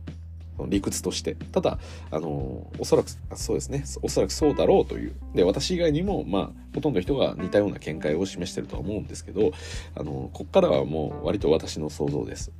[0.68, 1.36] 理屈として。
[1.36, 1.80] ただ、
[2.12, 3.84] あの、おそらく、そうですね。
[4.02, 5.14] おそらくそうだろうという。
[5.36, 9.52] で、私以外にも、まあ、ほとんど人が似たような見解を示してるとは思うんですけど、
[9.96, 12.52] あの、こっからはもう割と私の想像です。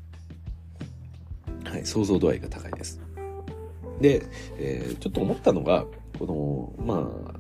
[1.66, 3.02] はい、想像度合いが高いです。
[4.00, 4.24] で、
[4.58, 5.86] えー、ちょっと思ったのが、
[6.20, 7.40] この、まあ、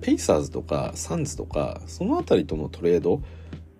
[0.00, 3.22] ペイサーズとかサンズとか、そのあたりとのトレード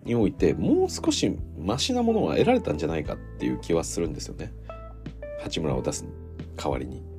[0.04, 4.52] において、もう少しマシなものは得られたんじゃないかっていう気はするんですよね。
[5.42, 6.06] 八村を出す
[6.56, 7.12] 代わりに。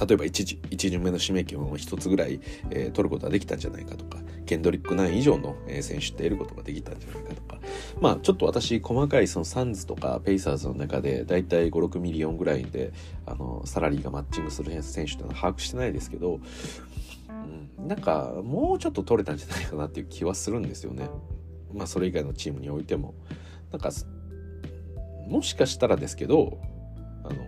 [0.00, 7.58] 例えば 1, 1巡目の指名権を1つぐらい、えー、取ることができたんじゃないかとか、ケンドリック・ナン以上の、えー、選手って得ることができたんじゃないかとか、
[8.00, 12.92] まあちょっと私細かいそのサンズとかペイサーズの中でだいたい5、6 million ぐらいで、
[13.26, 16.40] あの、サラリーがマッチングする選手っていうのは把握してないですけど、
[17.78, 21.10] うん、なんかもうちょっと取れたんじゃないかなっていう気はするんですよね。
[21.74, 23.14] まあそれ以外のチームにおいても。
[23.70, 23.90] なんか、
[25.28, 26.58] もしかしたらですけど、
[27.30, 27.46] あの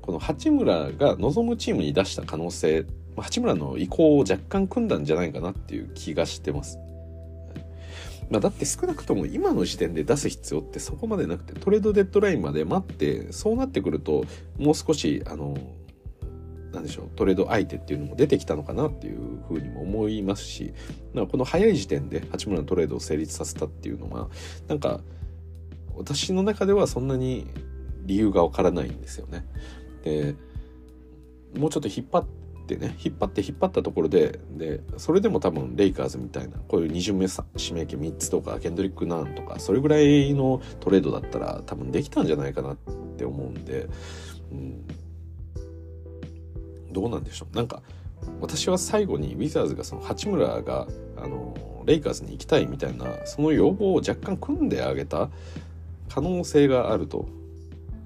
[0.00, 6.78] この八村が望むチームに出した可能性八村の意向を若干組んだんじゃないかなっていう気がしてます。
[8.30, 14.24] まあ、だって少なくとも今の時点で出す必要ってそこまでなくてトレードデッドラインまで待ってそうなってくると
[14.58, 15.54] もう少しあの
[16.72, 20.72] なんでしょうトレード相手っていうのも出てきたのかなっていうふうにも思いますし
[21.14, 24.30] この早い時点で八村のトレードを成立させたっていうのは
[24.66, 25.00] なんか
[25.94, 27.46] 私の中ではそんなに
[28.02, 29.44] 理由がわからないんですよね。
[30.04, 30.34] で
[31.58, 32.26] もうちょっと引っ張っ
[32.66, 42.76] てね引っ張って引っ張ったところででそれでも多分レイカーズみたいなこういう2巡目指名権3つとかケンドリック・ナーンとかそれぐらいのトレードだったら多分できたんじゃないかなっ
[43.16, 43.88] て思うんで、
[44.50, 44.86] うん、
[46.92, 47.82] どうなんでしょうなんか
[48.40, 50.86] 私は最後にウィザーズがその八村が
[51.16, 55.28] あのレイカーズに行きたいみたいなその要望を若干組んであげた
[56.08, 57.26] 可能性があると。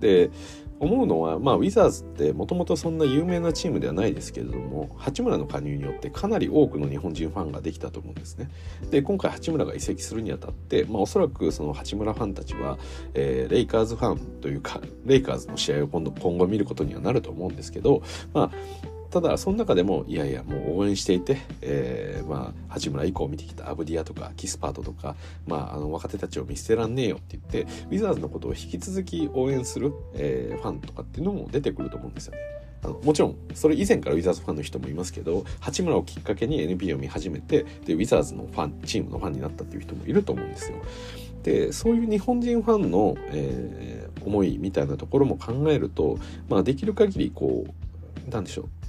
[0.00, 0.30] で
[0.78, 8.50] 思うのは、まあ、ウィザーズってもともとそんな有名なチームではないですけれども八村の加入によってかなり多くの日本人ファンができたと思うんですね。
[8.90, 12.78] で今回八村が移籍するにあたって、まあ、おそらくその八村ファンたちは、
[13.14, 18.02] えー、レイカーズファンというかレイカーズの試合を今度今後見ることにはなると思うんですけど、
[18.35, 32.40] まあ、ただその中でもいやいやもう応援していて、えー、まあ八村以降見てきたアブディアとかキスパートとか、まあ、あの若手たちを見捨てらんねえよって言ってウィザーズのことを引き続き応援する、えー、ファンとかっていうのも出てくると思うんですよね。
[32.83, 40.76] あのもちろんそれ以前からウィザーズファンの人もいますけど八村をきっかけに NBA を見始めてでウィザーズのファンチームのファンになったっていう人もいると思うんですよ。
[41.42, 46.18] でそういう日本人ファンの、えー、思いみたいなところも考えると、
[46.50, 48.86] まあ、できる限りこうなんでしょう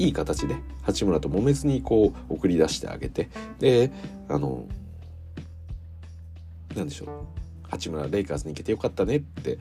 [0.00, 3.92] いい形で八村と揉めずにこう送り出してあげてで
[4.28, 4.66] あの
[6.74, 7.08] なんでしょう
[7.68, 9.58] 八村レイカーズに行けてよかったねって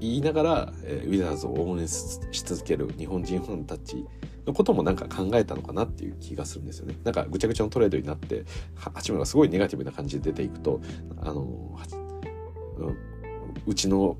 [0.00, 4.04] 言いながら、えー、ウィザーズを応援し続ける日本人ファンたち
[4.46, 6.96] のこともなんか考えたのかなっていう気がするんですよね。
[7.04, 10.80] なんかぐちゃぐちゃのトレードになって八村がすごいネガティブな感じで出ていくと
[11.20, 11.78] あの、
[12.78, 13.11] うん
[13.66, 14.16] うちの、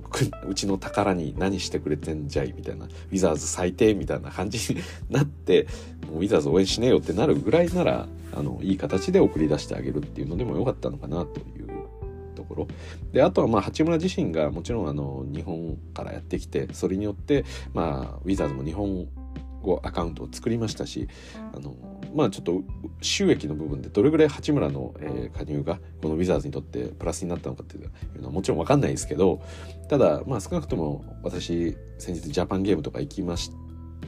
[0.48, 5.66] うちの宝に何してくれてんじゃいみたいな、ウィザーズ最低みたいな感じに なって、
[6.08, 11.68] もうウィザーズ応援しねえよってなるぐらいなら、あの、いい形で送り出してあげるっていうのでもよかったのかなという
[12.34, 12.68] ところ。
[13.12, 19.06] で、あとはまあ、八村自身がもちろんあの、日本からやってきて、それによって、まあ、ウィザーズも日本
[19.62, 21.08] 語アカウントを作りましたし、
[21.54, 21.74] あの、
[22.14, 22.62] まあちょっと
[23.00, 29.42] 収益の部分でどれぐらい八村の、えー、加入がこのウィザーズにとってプラスになったのかっていうのはもちろん分かんないですけど
[29.88, 33.50] ただまあ少なくとも私先日ジャパンゲームとか行きまし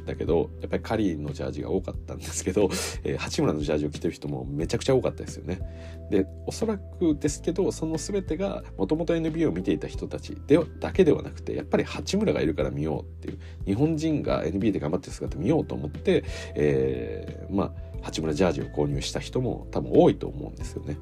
[0.04, 2.68] たけどやっぱりカリーのジャージが多かったんですけど、
[3.04, 5.60] えー、八村のジャージを着てる人もめちゃくちゃ多かったですよね。
[6.10, 20.96] でおそらくですけどその全てがもともと NBA を見ていた人たちでだけではなくてやっぱり八村がいるから見ようっていう日本人が NBA で頑張ってる姿見ようと思って、えー、まあ八村ジャージを購入した人も多分多いと思うんですよね。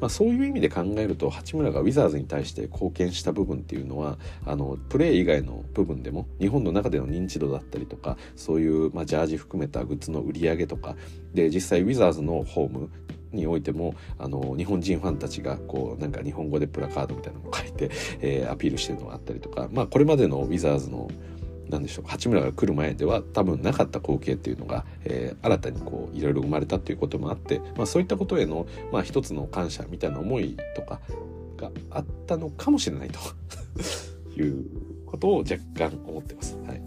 [0.00, 10.96] まあ、そういう意味で考えると八村がウィザーズに対して貢献した部分っていうのはあのプレー以外の部分でも日本の中での認知度だったりとかそういう、まあ、ジャージ含めたグッズの売り上げとか
[11.34, 12.90] で実際ウィザーズのホーム
[13.30, 21.08] においてもあの日本人ファンたちがこうなんか日本語でプラカードみたいなのを書いて、えー、アピールしてるのがあったりとか、まあ、これまでのウィザーズの
[21.72, 31.00] なんでしょう八村が来る前では多分なかった光景っていうのが、えー、新たにこういろいろ生まれたっていうこともあって、まあ、そういったことへの、まあ、一つの感謝みたいな思いとか
[31.56, 33.18] があったのかもしれないと
[34.40, 34.64] いう
[35.06, 36.56] ことを若干思ってます。
[36.66, 36.82] はい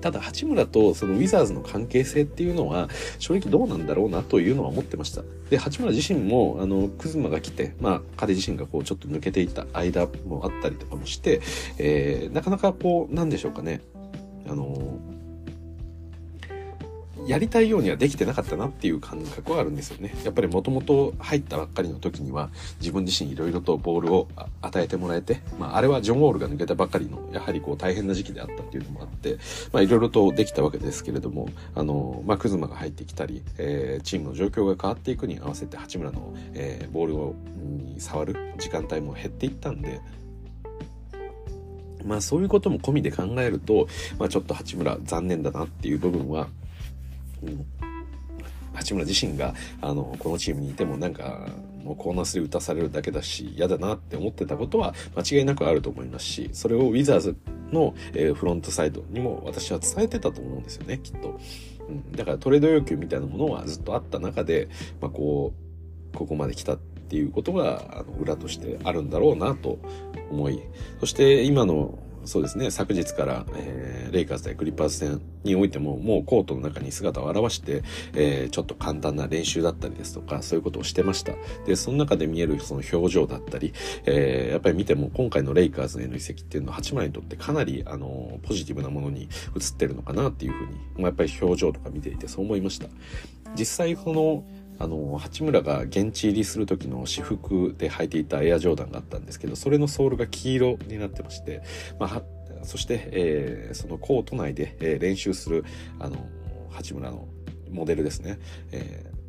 [0.00, 5.22] ただ八村とそのウィザーズの関係性っていうのは正直どうなんだろうなというのは思ってました。
[5.50, 11.40] で、八村自身もあのクズマが来て、まあ彼自身がこうちょっと抜けていた間もあったりとかもして、
[11.78, 13.82] えー、なかなかこうなんでしょうかね。
[14.50, 14.98] あの
[17.26, 20.14] やりたいようにはできてなかったなっていう感覚はあるんですよね。
[20.24, 24.28] やっぱりもともと入ったばっかりの時には自分自身いろいろとボールを
[24.62, 29.36] 与えてもらえて、まあ、あれはジョン・ウォールが抜けたばっかりのやはりこう大変な時期であったっていうのもあって、
[29.72, 40.00] まあ、いろいろとできたわけですけれども、あの、まあ、クズマが入ってきたり、えー、チームの状況が変わっていくに合わせて八村の、えー、ボールを、に触る時間帯も減っていったんで、
[42.04, 46.48] まあそういうことも込みで考えると、まあちょっと八村残念だなっていう部分は、
[47.42, 47.66] うん、
[48.74, 51.48] 八村自身があのこのチームにいてもなんか
[51.84, 57.36] もうコーナースで打たされるだけだし嫌だなって思ってたことは間違いなくあると思いますしそれをウィザーズ
[57.72, 61.40] の、えー、フロントサイドにも私は伝えてたと思うんですよねきっと、
[61.88, 64.68] うん、だからトレード要求みたいなものはずっとあった中で、
[65.00, 65.54] まあ、こ
[66.12, 66.78] うここまで来たっ
[67.10, 69.78] ていうことがあの裏としてあるんだろうなと
[70.30, 70.62] 思い
[71.00, 77.82] そして今のそうですね、昨日から、えー、レイカーズ対クリッパーズ戦においても、もうコートの中に姿を現して、
[78.14, 81.32] えー、ちょっと簡単な練習だったりですとか、そういうことをしてました。
[81.66, 83.72] で、その中で見えるその表情だったり、
[84.04, 92.88] えー、やっぱり見ても今回のレイカーズへの移籍っていうのは八村にとってかなり、あの、ポジティブなものに映ってるのかなっていうふうに、まあ、やっぱり表情とか見ていてそう思いました。
[93.56, 94.44] 実際、その、
[94.80, 101.62] あの八村が現地入りする時の私服で履いていたエアジョーダンがあったんですけどそれのソールが黄色になってまして、
[101.98, 102.22] まあ、
[102.64, 105.64] そして、えーそのコート内で、えー練習する、
[105.98, 106.16] あの、
[106.70, 107.28] 八村の
[107.70, 108.38] モデルですね。
[108.72, 109.20] えー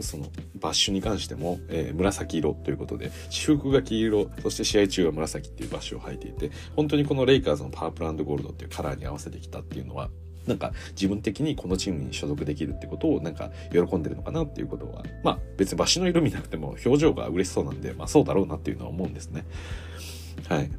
[0.00, 0.26] その
[0.56, 10.10] バッシュに関しても、えー紫色ということで、私服が黄色、そして試合中は紫っていうバッシュを履いていて、本当にこのレイカーズのパープルゴールドっていうカラーに合わせてきたっていうのは、
[10.46, 19.44] なんか自分的にこのチームに所属できるってことをなんか喜んでるのかなっていうことは、まあ別にバッシュの色見なくても表情が嬉しそうなんで、まあそうだろうなっていうのは思うんですね。
[20.48, 20.70] はい。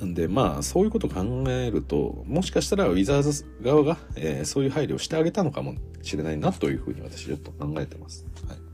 [0.00, 8.26] なんでまあそういうこと考えるともしかしたらウィザーズ側が、えーそういう配慮をしてあげたのかもしれないなというふうに私ちょっと考えてます。
[8.48, 8.70] はい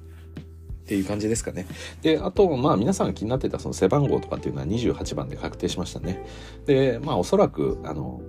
[0.87, 1.67] っていう感じですかね。
[2.01, 6.25] で、あと、まあ皆さんが気になってたその背番号とかっていうのは28番で確定しましたね。
[6.65, 8.21] で、まあおそらく、あの、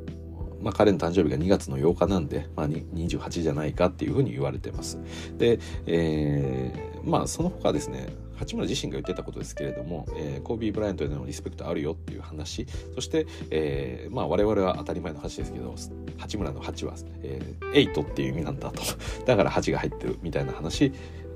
[0.68, 4.99] まあ彼の誕生日が2月の8日なんで、まあ28じゃないかっていうふうに言われてます。
[5.38, 15.74] で、えーまあその他ですね、八村自身が言ってたことですけれども、えーコービー・ブライアントへのリスペクトあるよっていう話、そして、えーまあ我々は当たり前の話ですけど、
[16.18, 18.82] 八村の8は、えー、8っていう意味なんだと。
[19.26, 20.91] だから8が入ってるみたいな話、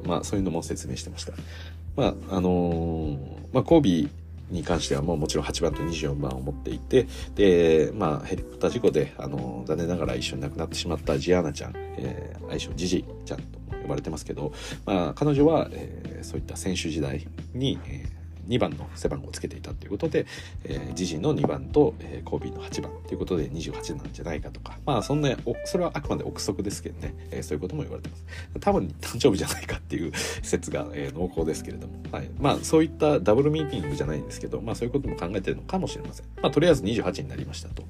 [0.06, 1.32] まあそういうのも説明してました。
[1.96, 3.18] まああのー
[3.54, 4.10] まあコービー
[4.52, 13.44] に関してはもうもちろん8番と24番を持っていて、で、まあヘリコプター事故で、あの残念ながら一緒に亡くなってしまったジアーナちゃん、えー愛称ジジちゃんと
[13.82, 14.52] 呼ばれてますけど、
[14.86, 20.26] まあ彼女は、えーそういった選手時代に、えー2番の背番号をつけていたということで、
[20.64, 24.78] えー、自身の2番と、えーコービーの8番ということで28なんじゃないかとか。
[24.86, 25.36] まあそんな
[25.66, 28.26] それはあくまで憶測ですけどね、えーそういうことも言われてます。
[28.60, 30.12] 多分誕生日じゃないかっていう
[30.44, 36.26] 説が、えー濃厚ですけれども、はい、まあそういったダブルミーティングじゃないんですけどまあそういうことも考えてるのかもしれません。
[36.42, 37.84] まあとりあえず28になりましたと。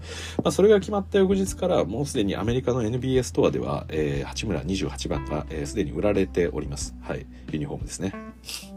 [0.43, 6.95] まあそれが決まった翌日からもうすでにアメリカの NBA ストアでは、えー八村28番がえー、に売られております。
[7.01, 7.25] はい。
[7.51, 8.13] ユニフォームですね。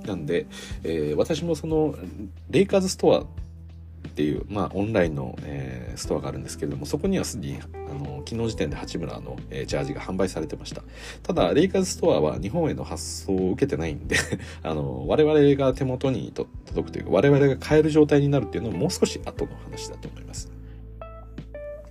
[0.07, 0.47] なんで、
[0.83, 1.95] えー私もその
[2.51, 3.27] レイカーズストアっ
[4.17, 10.83] ていう、まあ、オンラインの、えーストアがあるんですけれどもそこにはすでにあの昨日時点で八村の、えージャージが販売されてました。
[11.23, 14.17] ただレイカーズストアは日本への発送を受けてないんで
[14.63, 20.51] あの我々が手元にと届くというか我々が買える状態になるっていうのはもう少し後の話だと思います。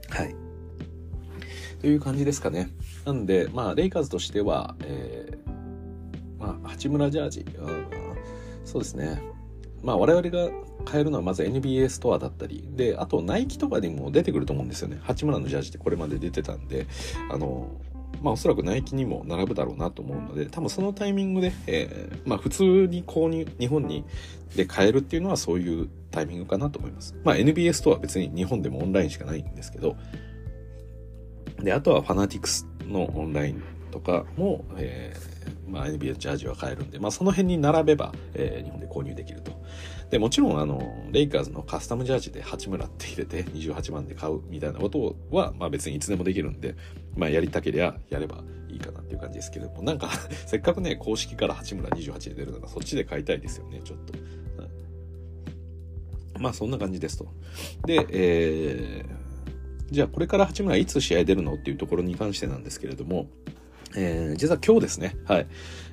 [0.09, 0.35] はい。
[1.81, 2.69] という感じですかね。
[3.05, 5.63] なんでまあレイカーズとしては、えー
[6.43, 8.02] まあ、八村ジャージ、うん
[8.65, 9.21] そうですね。
[9.83, 10.49] まあ我々が
[10.85, 14.99] 買えるのはまず NBA ストアだったり、で、あとナイキとかにも出てくると思うんですよね。
[15.03, 16.87] 八村のジャージってこれまで出てたんで、
[17.29, 17.67] あの、
[18.21, 24.05] まあおそらくナイキにも並ぶだろうなと思うので、多分そのタイミングで、えーまあ普通に購入、日本に
[24.55, 27.15] で買えるっていうのはそういうタイミングかなと思います。
[27.23, 29.97] まあ NBA ストアは別に日本でもオンラインしかないんですけど、
[31.61, 33.63] で、あとはファナティクスのオンライン
[33.93, 39.51] とかも、えーまあ、NBA のジャージは買えるんで、まあ、その辺に並べば、えー日本で購入できると。
[40.09, 46.75] で、もちろん、あの、レイカーズのカスタムジャージで八村って入れて28万で買うみたいなことは、まあ別にいつでもできるんで、
[47.15, 50.09] まあやりたけりゃやればいいかなっていう感じですけども、なんか、
[50.47, 54.13] せっかくね、公式から八村28で出るならそっちで買いたいですよね、ちょっと。
[56.39, 57.27] まあそんな感じですと。
[57.85, 59.23] で、えー
[59.93, 63.27] じゃあこれから八村いつ試合出るのっていうところに関してなんですけれども、
[63.95, 65.47] えー実は今日ですね、はい。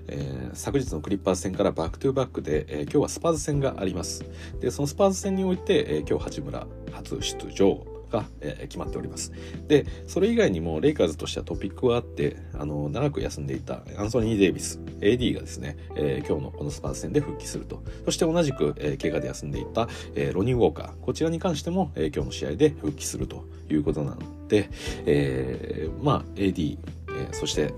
[0.08, 4.24] えー昨日のクリッパーズ戦から back to back で、えー今日はスパーズ戦があります。
[4.60, 9.32] で、そのスパーズ戦において、えー今日八村初出場が、えー決まっております。
[9.68, 17.82] で、それ以外にもレイカーズとしてはトピックはあって、あの、長く休んでいたアンソニー・デイビス、AD がですね、えー今日のこのスパーズ戦で復帰すると。
[18.06, 24.68] そして同じく、えー怪我で休んでいた、えーロニー・ウォーカー、こちらに関しても、えー今日の試合で復帰するということなので、
[25.06, 26.78] えーまあ、AD、
[27.20, 27.72] えーそして、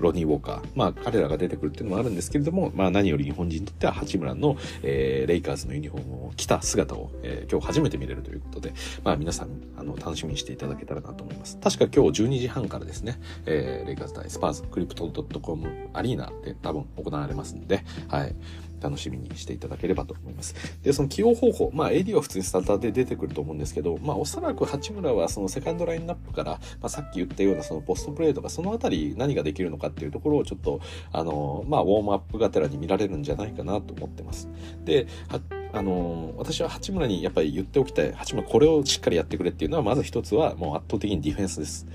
[0.00, 0.62] ロニー・ウォーカー。
[0.74, 8.72] まあ、彼らが出てくるっていうのもあるんですけれども、まあ、何より日本人にとっては八村の、えーレイカーズのユニフォームを着た姿を、えー今日初めて見れるということで、
[9.04, 11.58] まあ、皆さん、あの、楽しみにしていただけたらなと思います。
[11.58, 15.10] 確か今日12時半からですね、えーレイカーズ対スパーズ、クリプト
[15.40, 18.34] .com アリーナで多分行われますんで、はい。
[18.80, 20.54] 楽しみにしていただければと思います。
[20.82, 30.80] で、その起用方法、まあ AD は普通にスターターで出てくると思うんですけど、まあおそらく八村はそのセカンドラインナップから、まあさっき言ったようなそのポストプレーとかそのあたり何ができるのかっていうところをちょっと、
[31.12, 34.48] あの、まあウォームアップがてらに見られるんじゃないかなと思ってます。
[34.84, 35.40] で、は
[35.72, 41.86] あの私は八村にやっぱり言っておきたい八村これをしっかりやってくれっていうのはまず一つはもう圧倒的にディフェンスです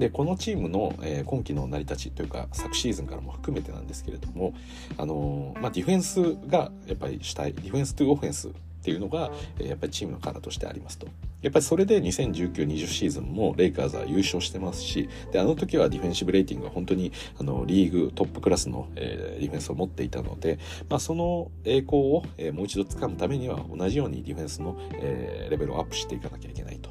[0.00, 4.54] でこのチームの、えー今季の成り立ちというか昨シーズンからも含めてなんですけれども、
[4.96, 8.48] あのーまあ、ディフェンスがやっぱりしたいディフェンスというオフェンス
[8.80, 11.06] っていうのが、えやっぱりチームのカラーとしてありますと。
[11.42, 26.90] やっぱりそれで2019-20シーズンもレイカーズは優勝してますし、で、あの時はディフェンシブレーティングが本当にあのリーグトップクラスの、えー、ディフェンスを持っていたので、まあ、その栄光を、えー、もう一度掴むためには同じようにディフェンスの、えー、レベルをアップしていかなきゃいけないと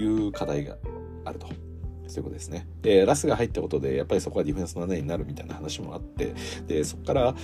[0.00, 0.76] いう課題が
[1.24, 1.69] あると。
[2.10, 2.66] そういうことですね。
[2.82, 6.34] で、ラスが入ったことで、やっぱりそこはディフェンスの穴になるみたいな話もあって、
[6.66, 7.34] で、そこから、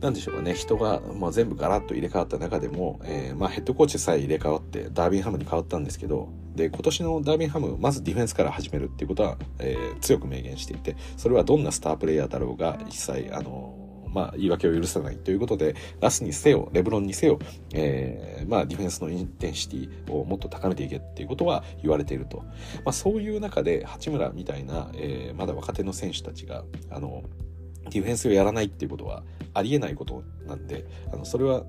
[0.00, 13.79] なんでしょうかね、人が、まあ、全部ガラッと入れ替わった中でも、えー、まあ、ヘッドコーチさえ入れ替わって、ダービンハムに変わったんですけど、で、今年のダービンハム、まずディフェンスから始めるっていうことは、えー、強く明言していて、それはどんなスタープレイヤーだろうが、一切、あの
[14.12, 17.38] まあ、言い訳を許さないということで、ラスにせよ、レブロンにせよ、
[17.72, 22.38] えー、まあ、ディフェンスのインテンシティをもっと高めていけっていうことは言われていると。
[22.84, 27.22] まあ、そういう中で、八村みたいな、えー、まだ若手の選手たちが、あの、
[27.90, 31.64] ディフェンスをやらないっていうことはありえないことなんで、あの、それは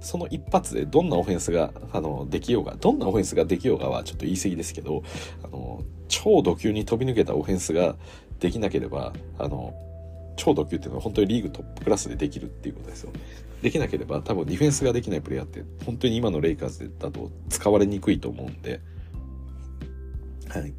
[0.00, 5.02] その一発でどんなオフェンスが、あの、できようが、どんなオフェンスができようがはちょっと言い過ぎですけど、
[5.42, 7.96] あの、超ド級に飛び抜けたオフェンスが
[8.38, 9.74] できなければ、あの、
[10.36, 13.12] 超ド級っていうのは本当にリーグトップクラスでできるっていうことですよ。
[13.62, 18.80] できなければ多分ディフェンスができないプレイヤーって本当に今のレイカーズだと使われにくいと思うんで、
[20.48, 20.74] はい。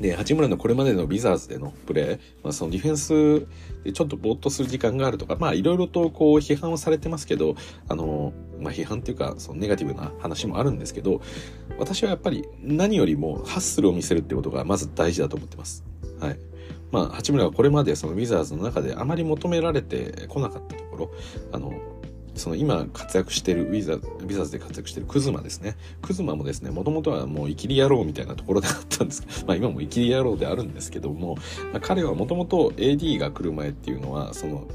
[0.00, 3.46] で、八村のこれまでのビザーズでのプレー、まあ、そのディフェンス
[3.84, 7.54] でちょっとぼーっとする時間があるとか、まあいろいろとこう批判をされてますけど、
[7.88, 11.20] あの、まあ批判っていうか、そのネガティブな話もあるんですけど、
[11.78, 15.84] 私はやっぱり何よりもハッスルを見せるってことがまず大事だと思ってます。
[16.20, 16.38] はい。
[16.96, 21.10] まあ、八村はこれまでそのウィザーズの中であまり求められてこなかったところ、
[21.52, 21.74] あの、
[22.34, 25.76] その今活躍してるウィザウィザーズで活躍してるクズマですね。
[26.00, 31.36] クズマもですね、もともとはもう生きり野郎みたいなところだったんですが、 まあ今も生きり野郎であるんですけども、
[31.70, 34.66] まあ、彼はもともと AD が来る前っていうのは、その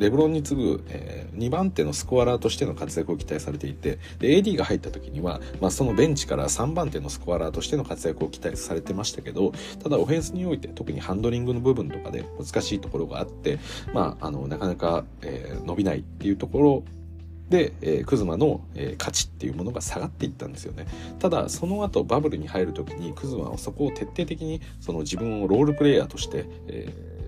[0.00, 13.58] レブロンに次ぐ、えー、2番手のスコアラーとしての活躍を期待されていて、で、AD が入った時には、まあ、そのベンチから3番手のスコアラーとしての活躍を期待されてましたけど、ただオフェンスにおいて特にハンドリングの部分とかで難しいところがあって、
[13.92, 16.84] まあ、あの、なかなか、えー、伸びないっていうところ
[17.50, 20.86] で、えー、クズマの、えー、価値っていうものが下がっていったんですよね。
[21.18, 27.19] ただ、その後バブルに入る時にクズマはそこを徹底的にその自分をロールプレイヤーとして、えー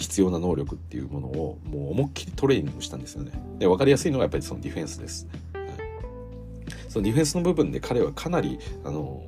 [0.00, 3.32] 必要な能力っていうものをもう思いっきりトレーニングしたんですよね。
[3.58, 5.28] で、分かりやすいのがやっぱりそのディフェンスです。
[5.52, 5.64] はい、
[6.88, 9.22] そのディフェンスの部分で彼はかなり、あの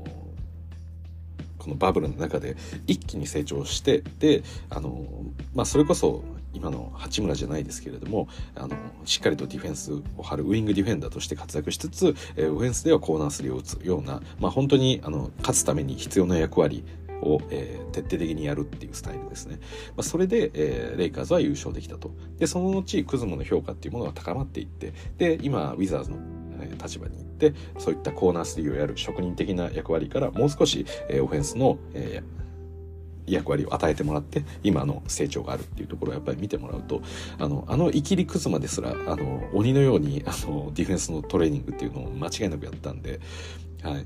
[1.58, 2.56] このバブルの中で
[2.86, 5.06] 一気に成長して、で、あの
[5.54, 16.84] まあ、それこそ今の八村じゃないですけれども、あの、しっかりとディフェンスを張るウィングディフェンダーとして活躍しつつ、えー、オフェンスではコーナースリーを打つような、まあ、本当に、あの、勝つために必要な役割
[17.22, 19.58] を、えー、徹底的にやるっていうスタイルですね。
[19.96, 22.14] まあ、それで、えー、レイカーズは優勝できたと。
[22.38, 26.16] で、その後、クズモの評価っていうものが高まっていって、で、今、ウィザーズの
[26.82, 37.02] 立場に行ってそういったコーナー3をやる職人的な役割からもう少し、えー、オフェンスの、えー、役割を与えてもらって今の成長があるっていうところをやっぱり見てもらうと
[37.38, 43.20] あのあのイキリクズマですらあの鬼のようにあのディフェンスのトレーニングっていうのを間違いなくやったんで、
[43.82, 44.04] はい、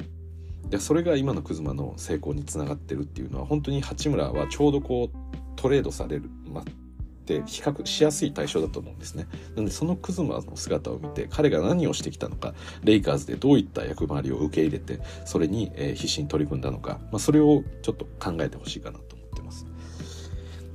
[0.70, 6.64] でそれが今のクズマの成功につながってるっていうのは本当に八村はちょうどこうトレードされる、まっ
[7.26, 9.26] て比較しやすい対象だと思うんですね。
[9.56, 12.54] なのでそのクズマの姿を見て彼が何をしてきたのか
[12.84, 19.05] レイカーズでどういった役回りを受け入れてそれに、え必死に取り組んだのか、まあ、それをちょっと考えてほしいかなと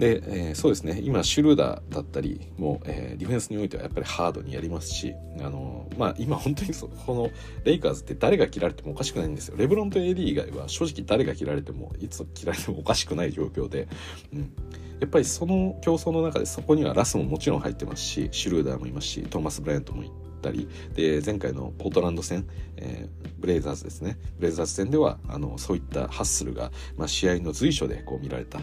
[0.01, 7.29] で、えー、そうですね、今、シュルーダーだったりも、えー、ディフェンスにおいてはやっぱりハードにやりますし、あのー、まあ、今本当にそこの
[7.65, 9.57] レイカーズって誰が切られてもおかしくないんですよ。
[9.57, 13.87] レブロンと AD 以外は正直誰が切られても、いつ切られてもおかしくない状況で、
[14.33, 14.51] うん。
[14.99, 22.47] やっぱりその競争の中でそこにはラスももちろん入ってますし、シュルーダーもいますし、トーマス・ブライアントもいたり、で、前回のポートランド戦、
[22.77, 24.17] えー、ブレイザーズですね。
[24.37, 28.59] ブレイザーズ戦では、あの、そういったハッスルが、まあ、試合の随所でこう見られた。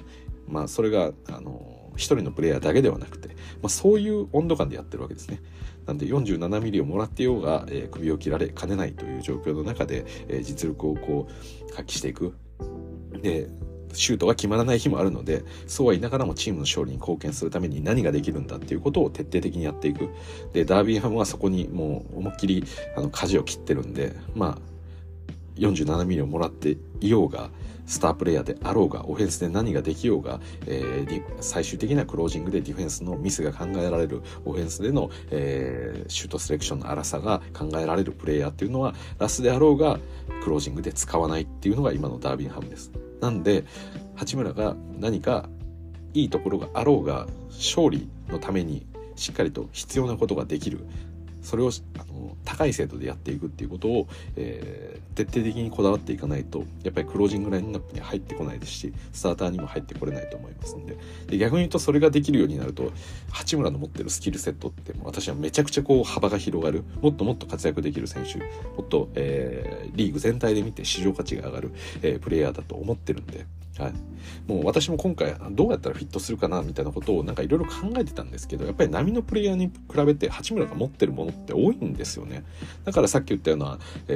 [0.49, 3.35] まあ、それが、あの、一人のプレイヤーだけではなくて、ま
[3.65, 5.41] あ、そういう温度感でやってるわけですね。
[5.87, 12.35] なんで47ミリをもらってようが、えー、首を切られかねないという状況の中で、えー、実力をこう発揮していく。
[13.23, 13.49] で、
[13.95, 20.11] シュートが決まらない日もあるので、そうは言いながらもチームの勝利に貢献するために何ができるんだっていうことを徹底的にやっていく。
[20.53, 22.65] で、ダービーハムはそこにもう思いっきり
[22.97, 24.78] あの舵を切ってるんで、まあ、
[25.59, 27.51] 47ミリをもらっていようが、
[27.89, 39.99] スタープレイヤーであろうが、オフェンスで何ができようが、えー、最終的なクロージングでディフェンスのミスが考えられる、オフェンスでの、えー、シュートセレクションの荒さが考えられるプレイヤーっていうのは、ラスであろうが、
[40.45, 42.93] クロージングで使わないっていうのが今のダービンハムです。
[43.21, 43.65] なんで、
[44.17, 45.49] 八村が何か
[46.13, 48.87] いいところがあろうが、勝利のために
[49.17, 50.81] しっかりと必要なことができる。
[51.49, 60.99] それをあの高い精度でやっていくっていうことを、えー、徹底的にこだわっていかないとやっぱりクロージングラインナップに入ってこないですしスターターにも入ってこれないと思いますんで。
[61.27, 62.93] で逆に言うとそれができるようになると
[63.31, 66.85] 八村の持ってるスキルセットって私はめちゃくちゃこう幅が広がる。
[67.01, 68.39] もっともっと活躍できる選手。
[68.41, 71.73] もっと、えー、リーグ全体で見て市場価値が上がる、
[72.03, 73.47] えー、プレイヤーだと思ってるんで。
[73.79, 73.93] はい、
[74.47, 79.73] もう私も今回どうやったらフィットするかなみたいなことをなんかいろいろ考えてたんですけどやっぱり波のプレイヤーに比
[80.05, 82.45] べて八村が持ってるものって多いんですよね。
[82.85, 84.13] だからさっき言ったような、え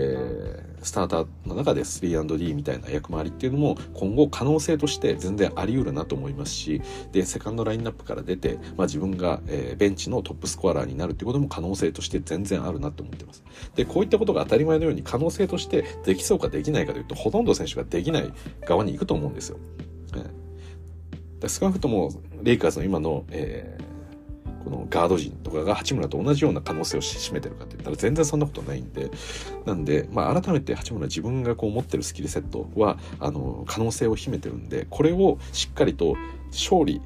[0.81, 6.83] ー、スターターの中で 3&D みたいな役回りっていうのも今後可能性として全然あり得るなと思いますし
[7.13, 13.45] でセカンドラインナップから出て、まあ、自分が、えー、ベンチのトップスコアラーになるっていうことも可能性として全然あるなと思ってます。
[13.75, 18.33] でこういったことが当たり前のように可能性としてできそうかできないかというとほとんど選手ができない
[18.67, 19.52] 側に行くと思うんですよ。
[21.43, 29.11] で少なくともレイカーズの今の、えー、このガード陣とかが八村と同じような可能性を占めてるかって言ったら全然そんなことないんで。
[29.67, 36.17] なんで、まあ、改めて八村自分がこう持ってるスキルセットはあの可能性を秘めてるんでこれをしっかりと
[36.51, 37.01] 勝利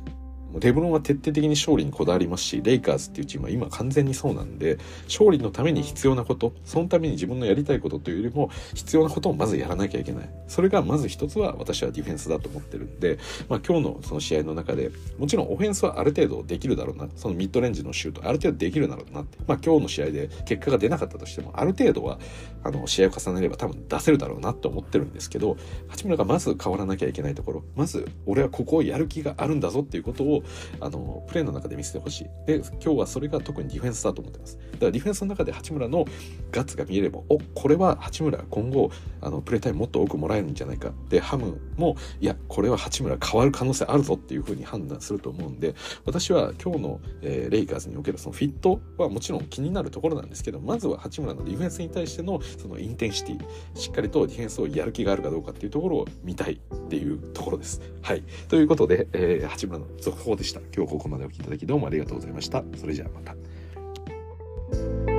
[0.61, 10.31] レブロンは徹底的に勝利にこだわりますし、レイカーズっていうチームは今完全にそうなんで、勝利のために必要なこと、そのために自分のやりたいことというよりも、必要なことをまずやらなきゃいけない。
[10.49, 17.09] それがまず一つは私はディフェンスだと思ってるんで、まあ今日のその試合の中で、もちろんオフェンスはある程度できるだろうな。
[17.17, 19.39] そのミッドレンジのシュート、ある程度できるだろうなって。
[19.47, 22.19] まあ今日の試合で結果が出なかったとしても、ある程度は、
[22.63, 25.57] あの、試合を重ねれば多分出せるだろうなと思ってるんですけど、
[25.89, 30.43] 八村がまず変わらなきゃいけないところ、まず俺はここをやる気があるんだぞっていうことを、
[30.81, 32.27] あの、プレーの中で見せてほしい。
[32.47, 34.57] で、今日はそれが特にディフェンスだと思ってます。
[34.57, 36.05] だからディフェンスの中で八村の
[36.53, 38.91] ガッツが見えれば、お、これは八村今後、
[39.21, 40.93] あの、プレータイムもっと多くもらえるんじゃないか。
[41.09, 45.75] で、ハムも、いや、これは八村変わる可能性あるぞっていうふうに判断すると思うんで、
[46.05, 53.45] 私は今日の、えー、レイカーズにおけるそのフィットはもちろん気になるところなんですけど、まずは八村のディフェンスに対してのそのインテンシティ、
[53.75, 57.81] しっかりとディフェンスをやる気があるかどうかっていうところを見たいっていうところです。
[58.03, 58.23] はい。
[58.49, 60.61] ということで、えー、八村の続報でした。
[60.75, 62.63] 今日ここまでお聴きいただきどうもありがとうございました。
[62.77, 65.16] それじゃあまた。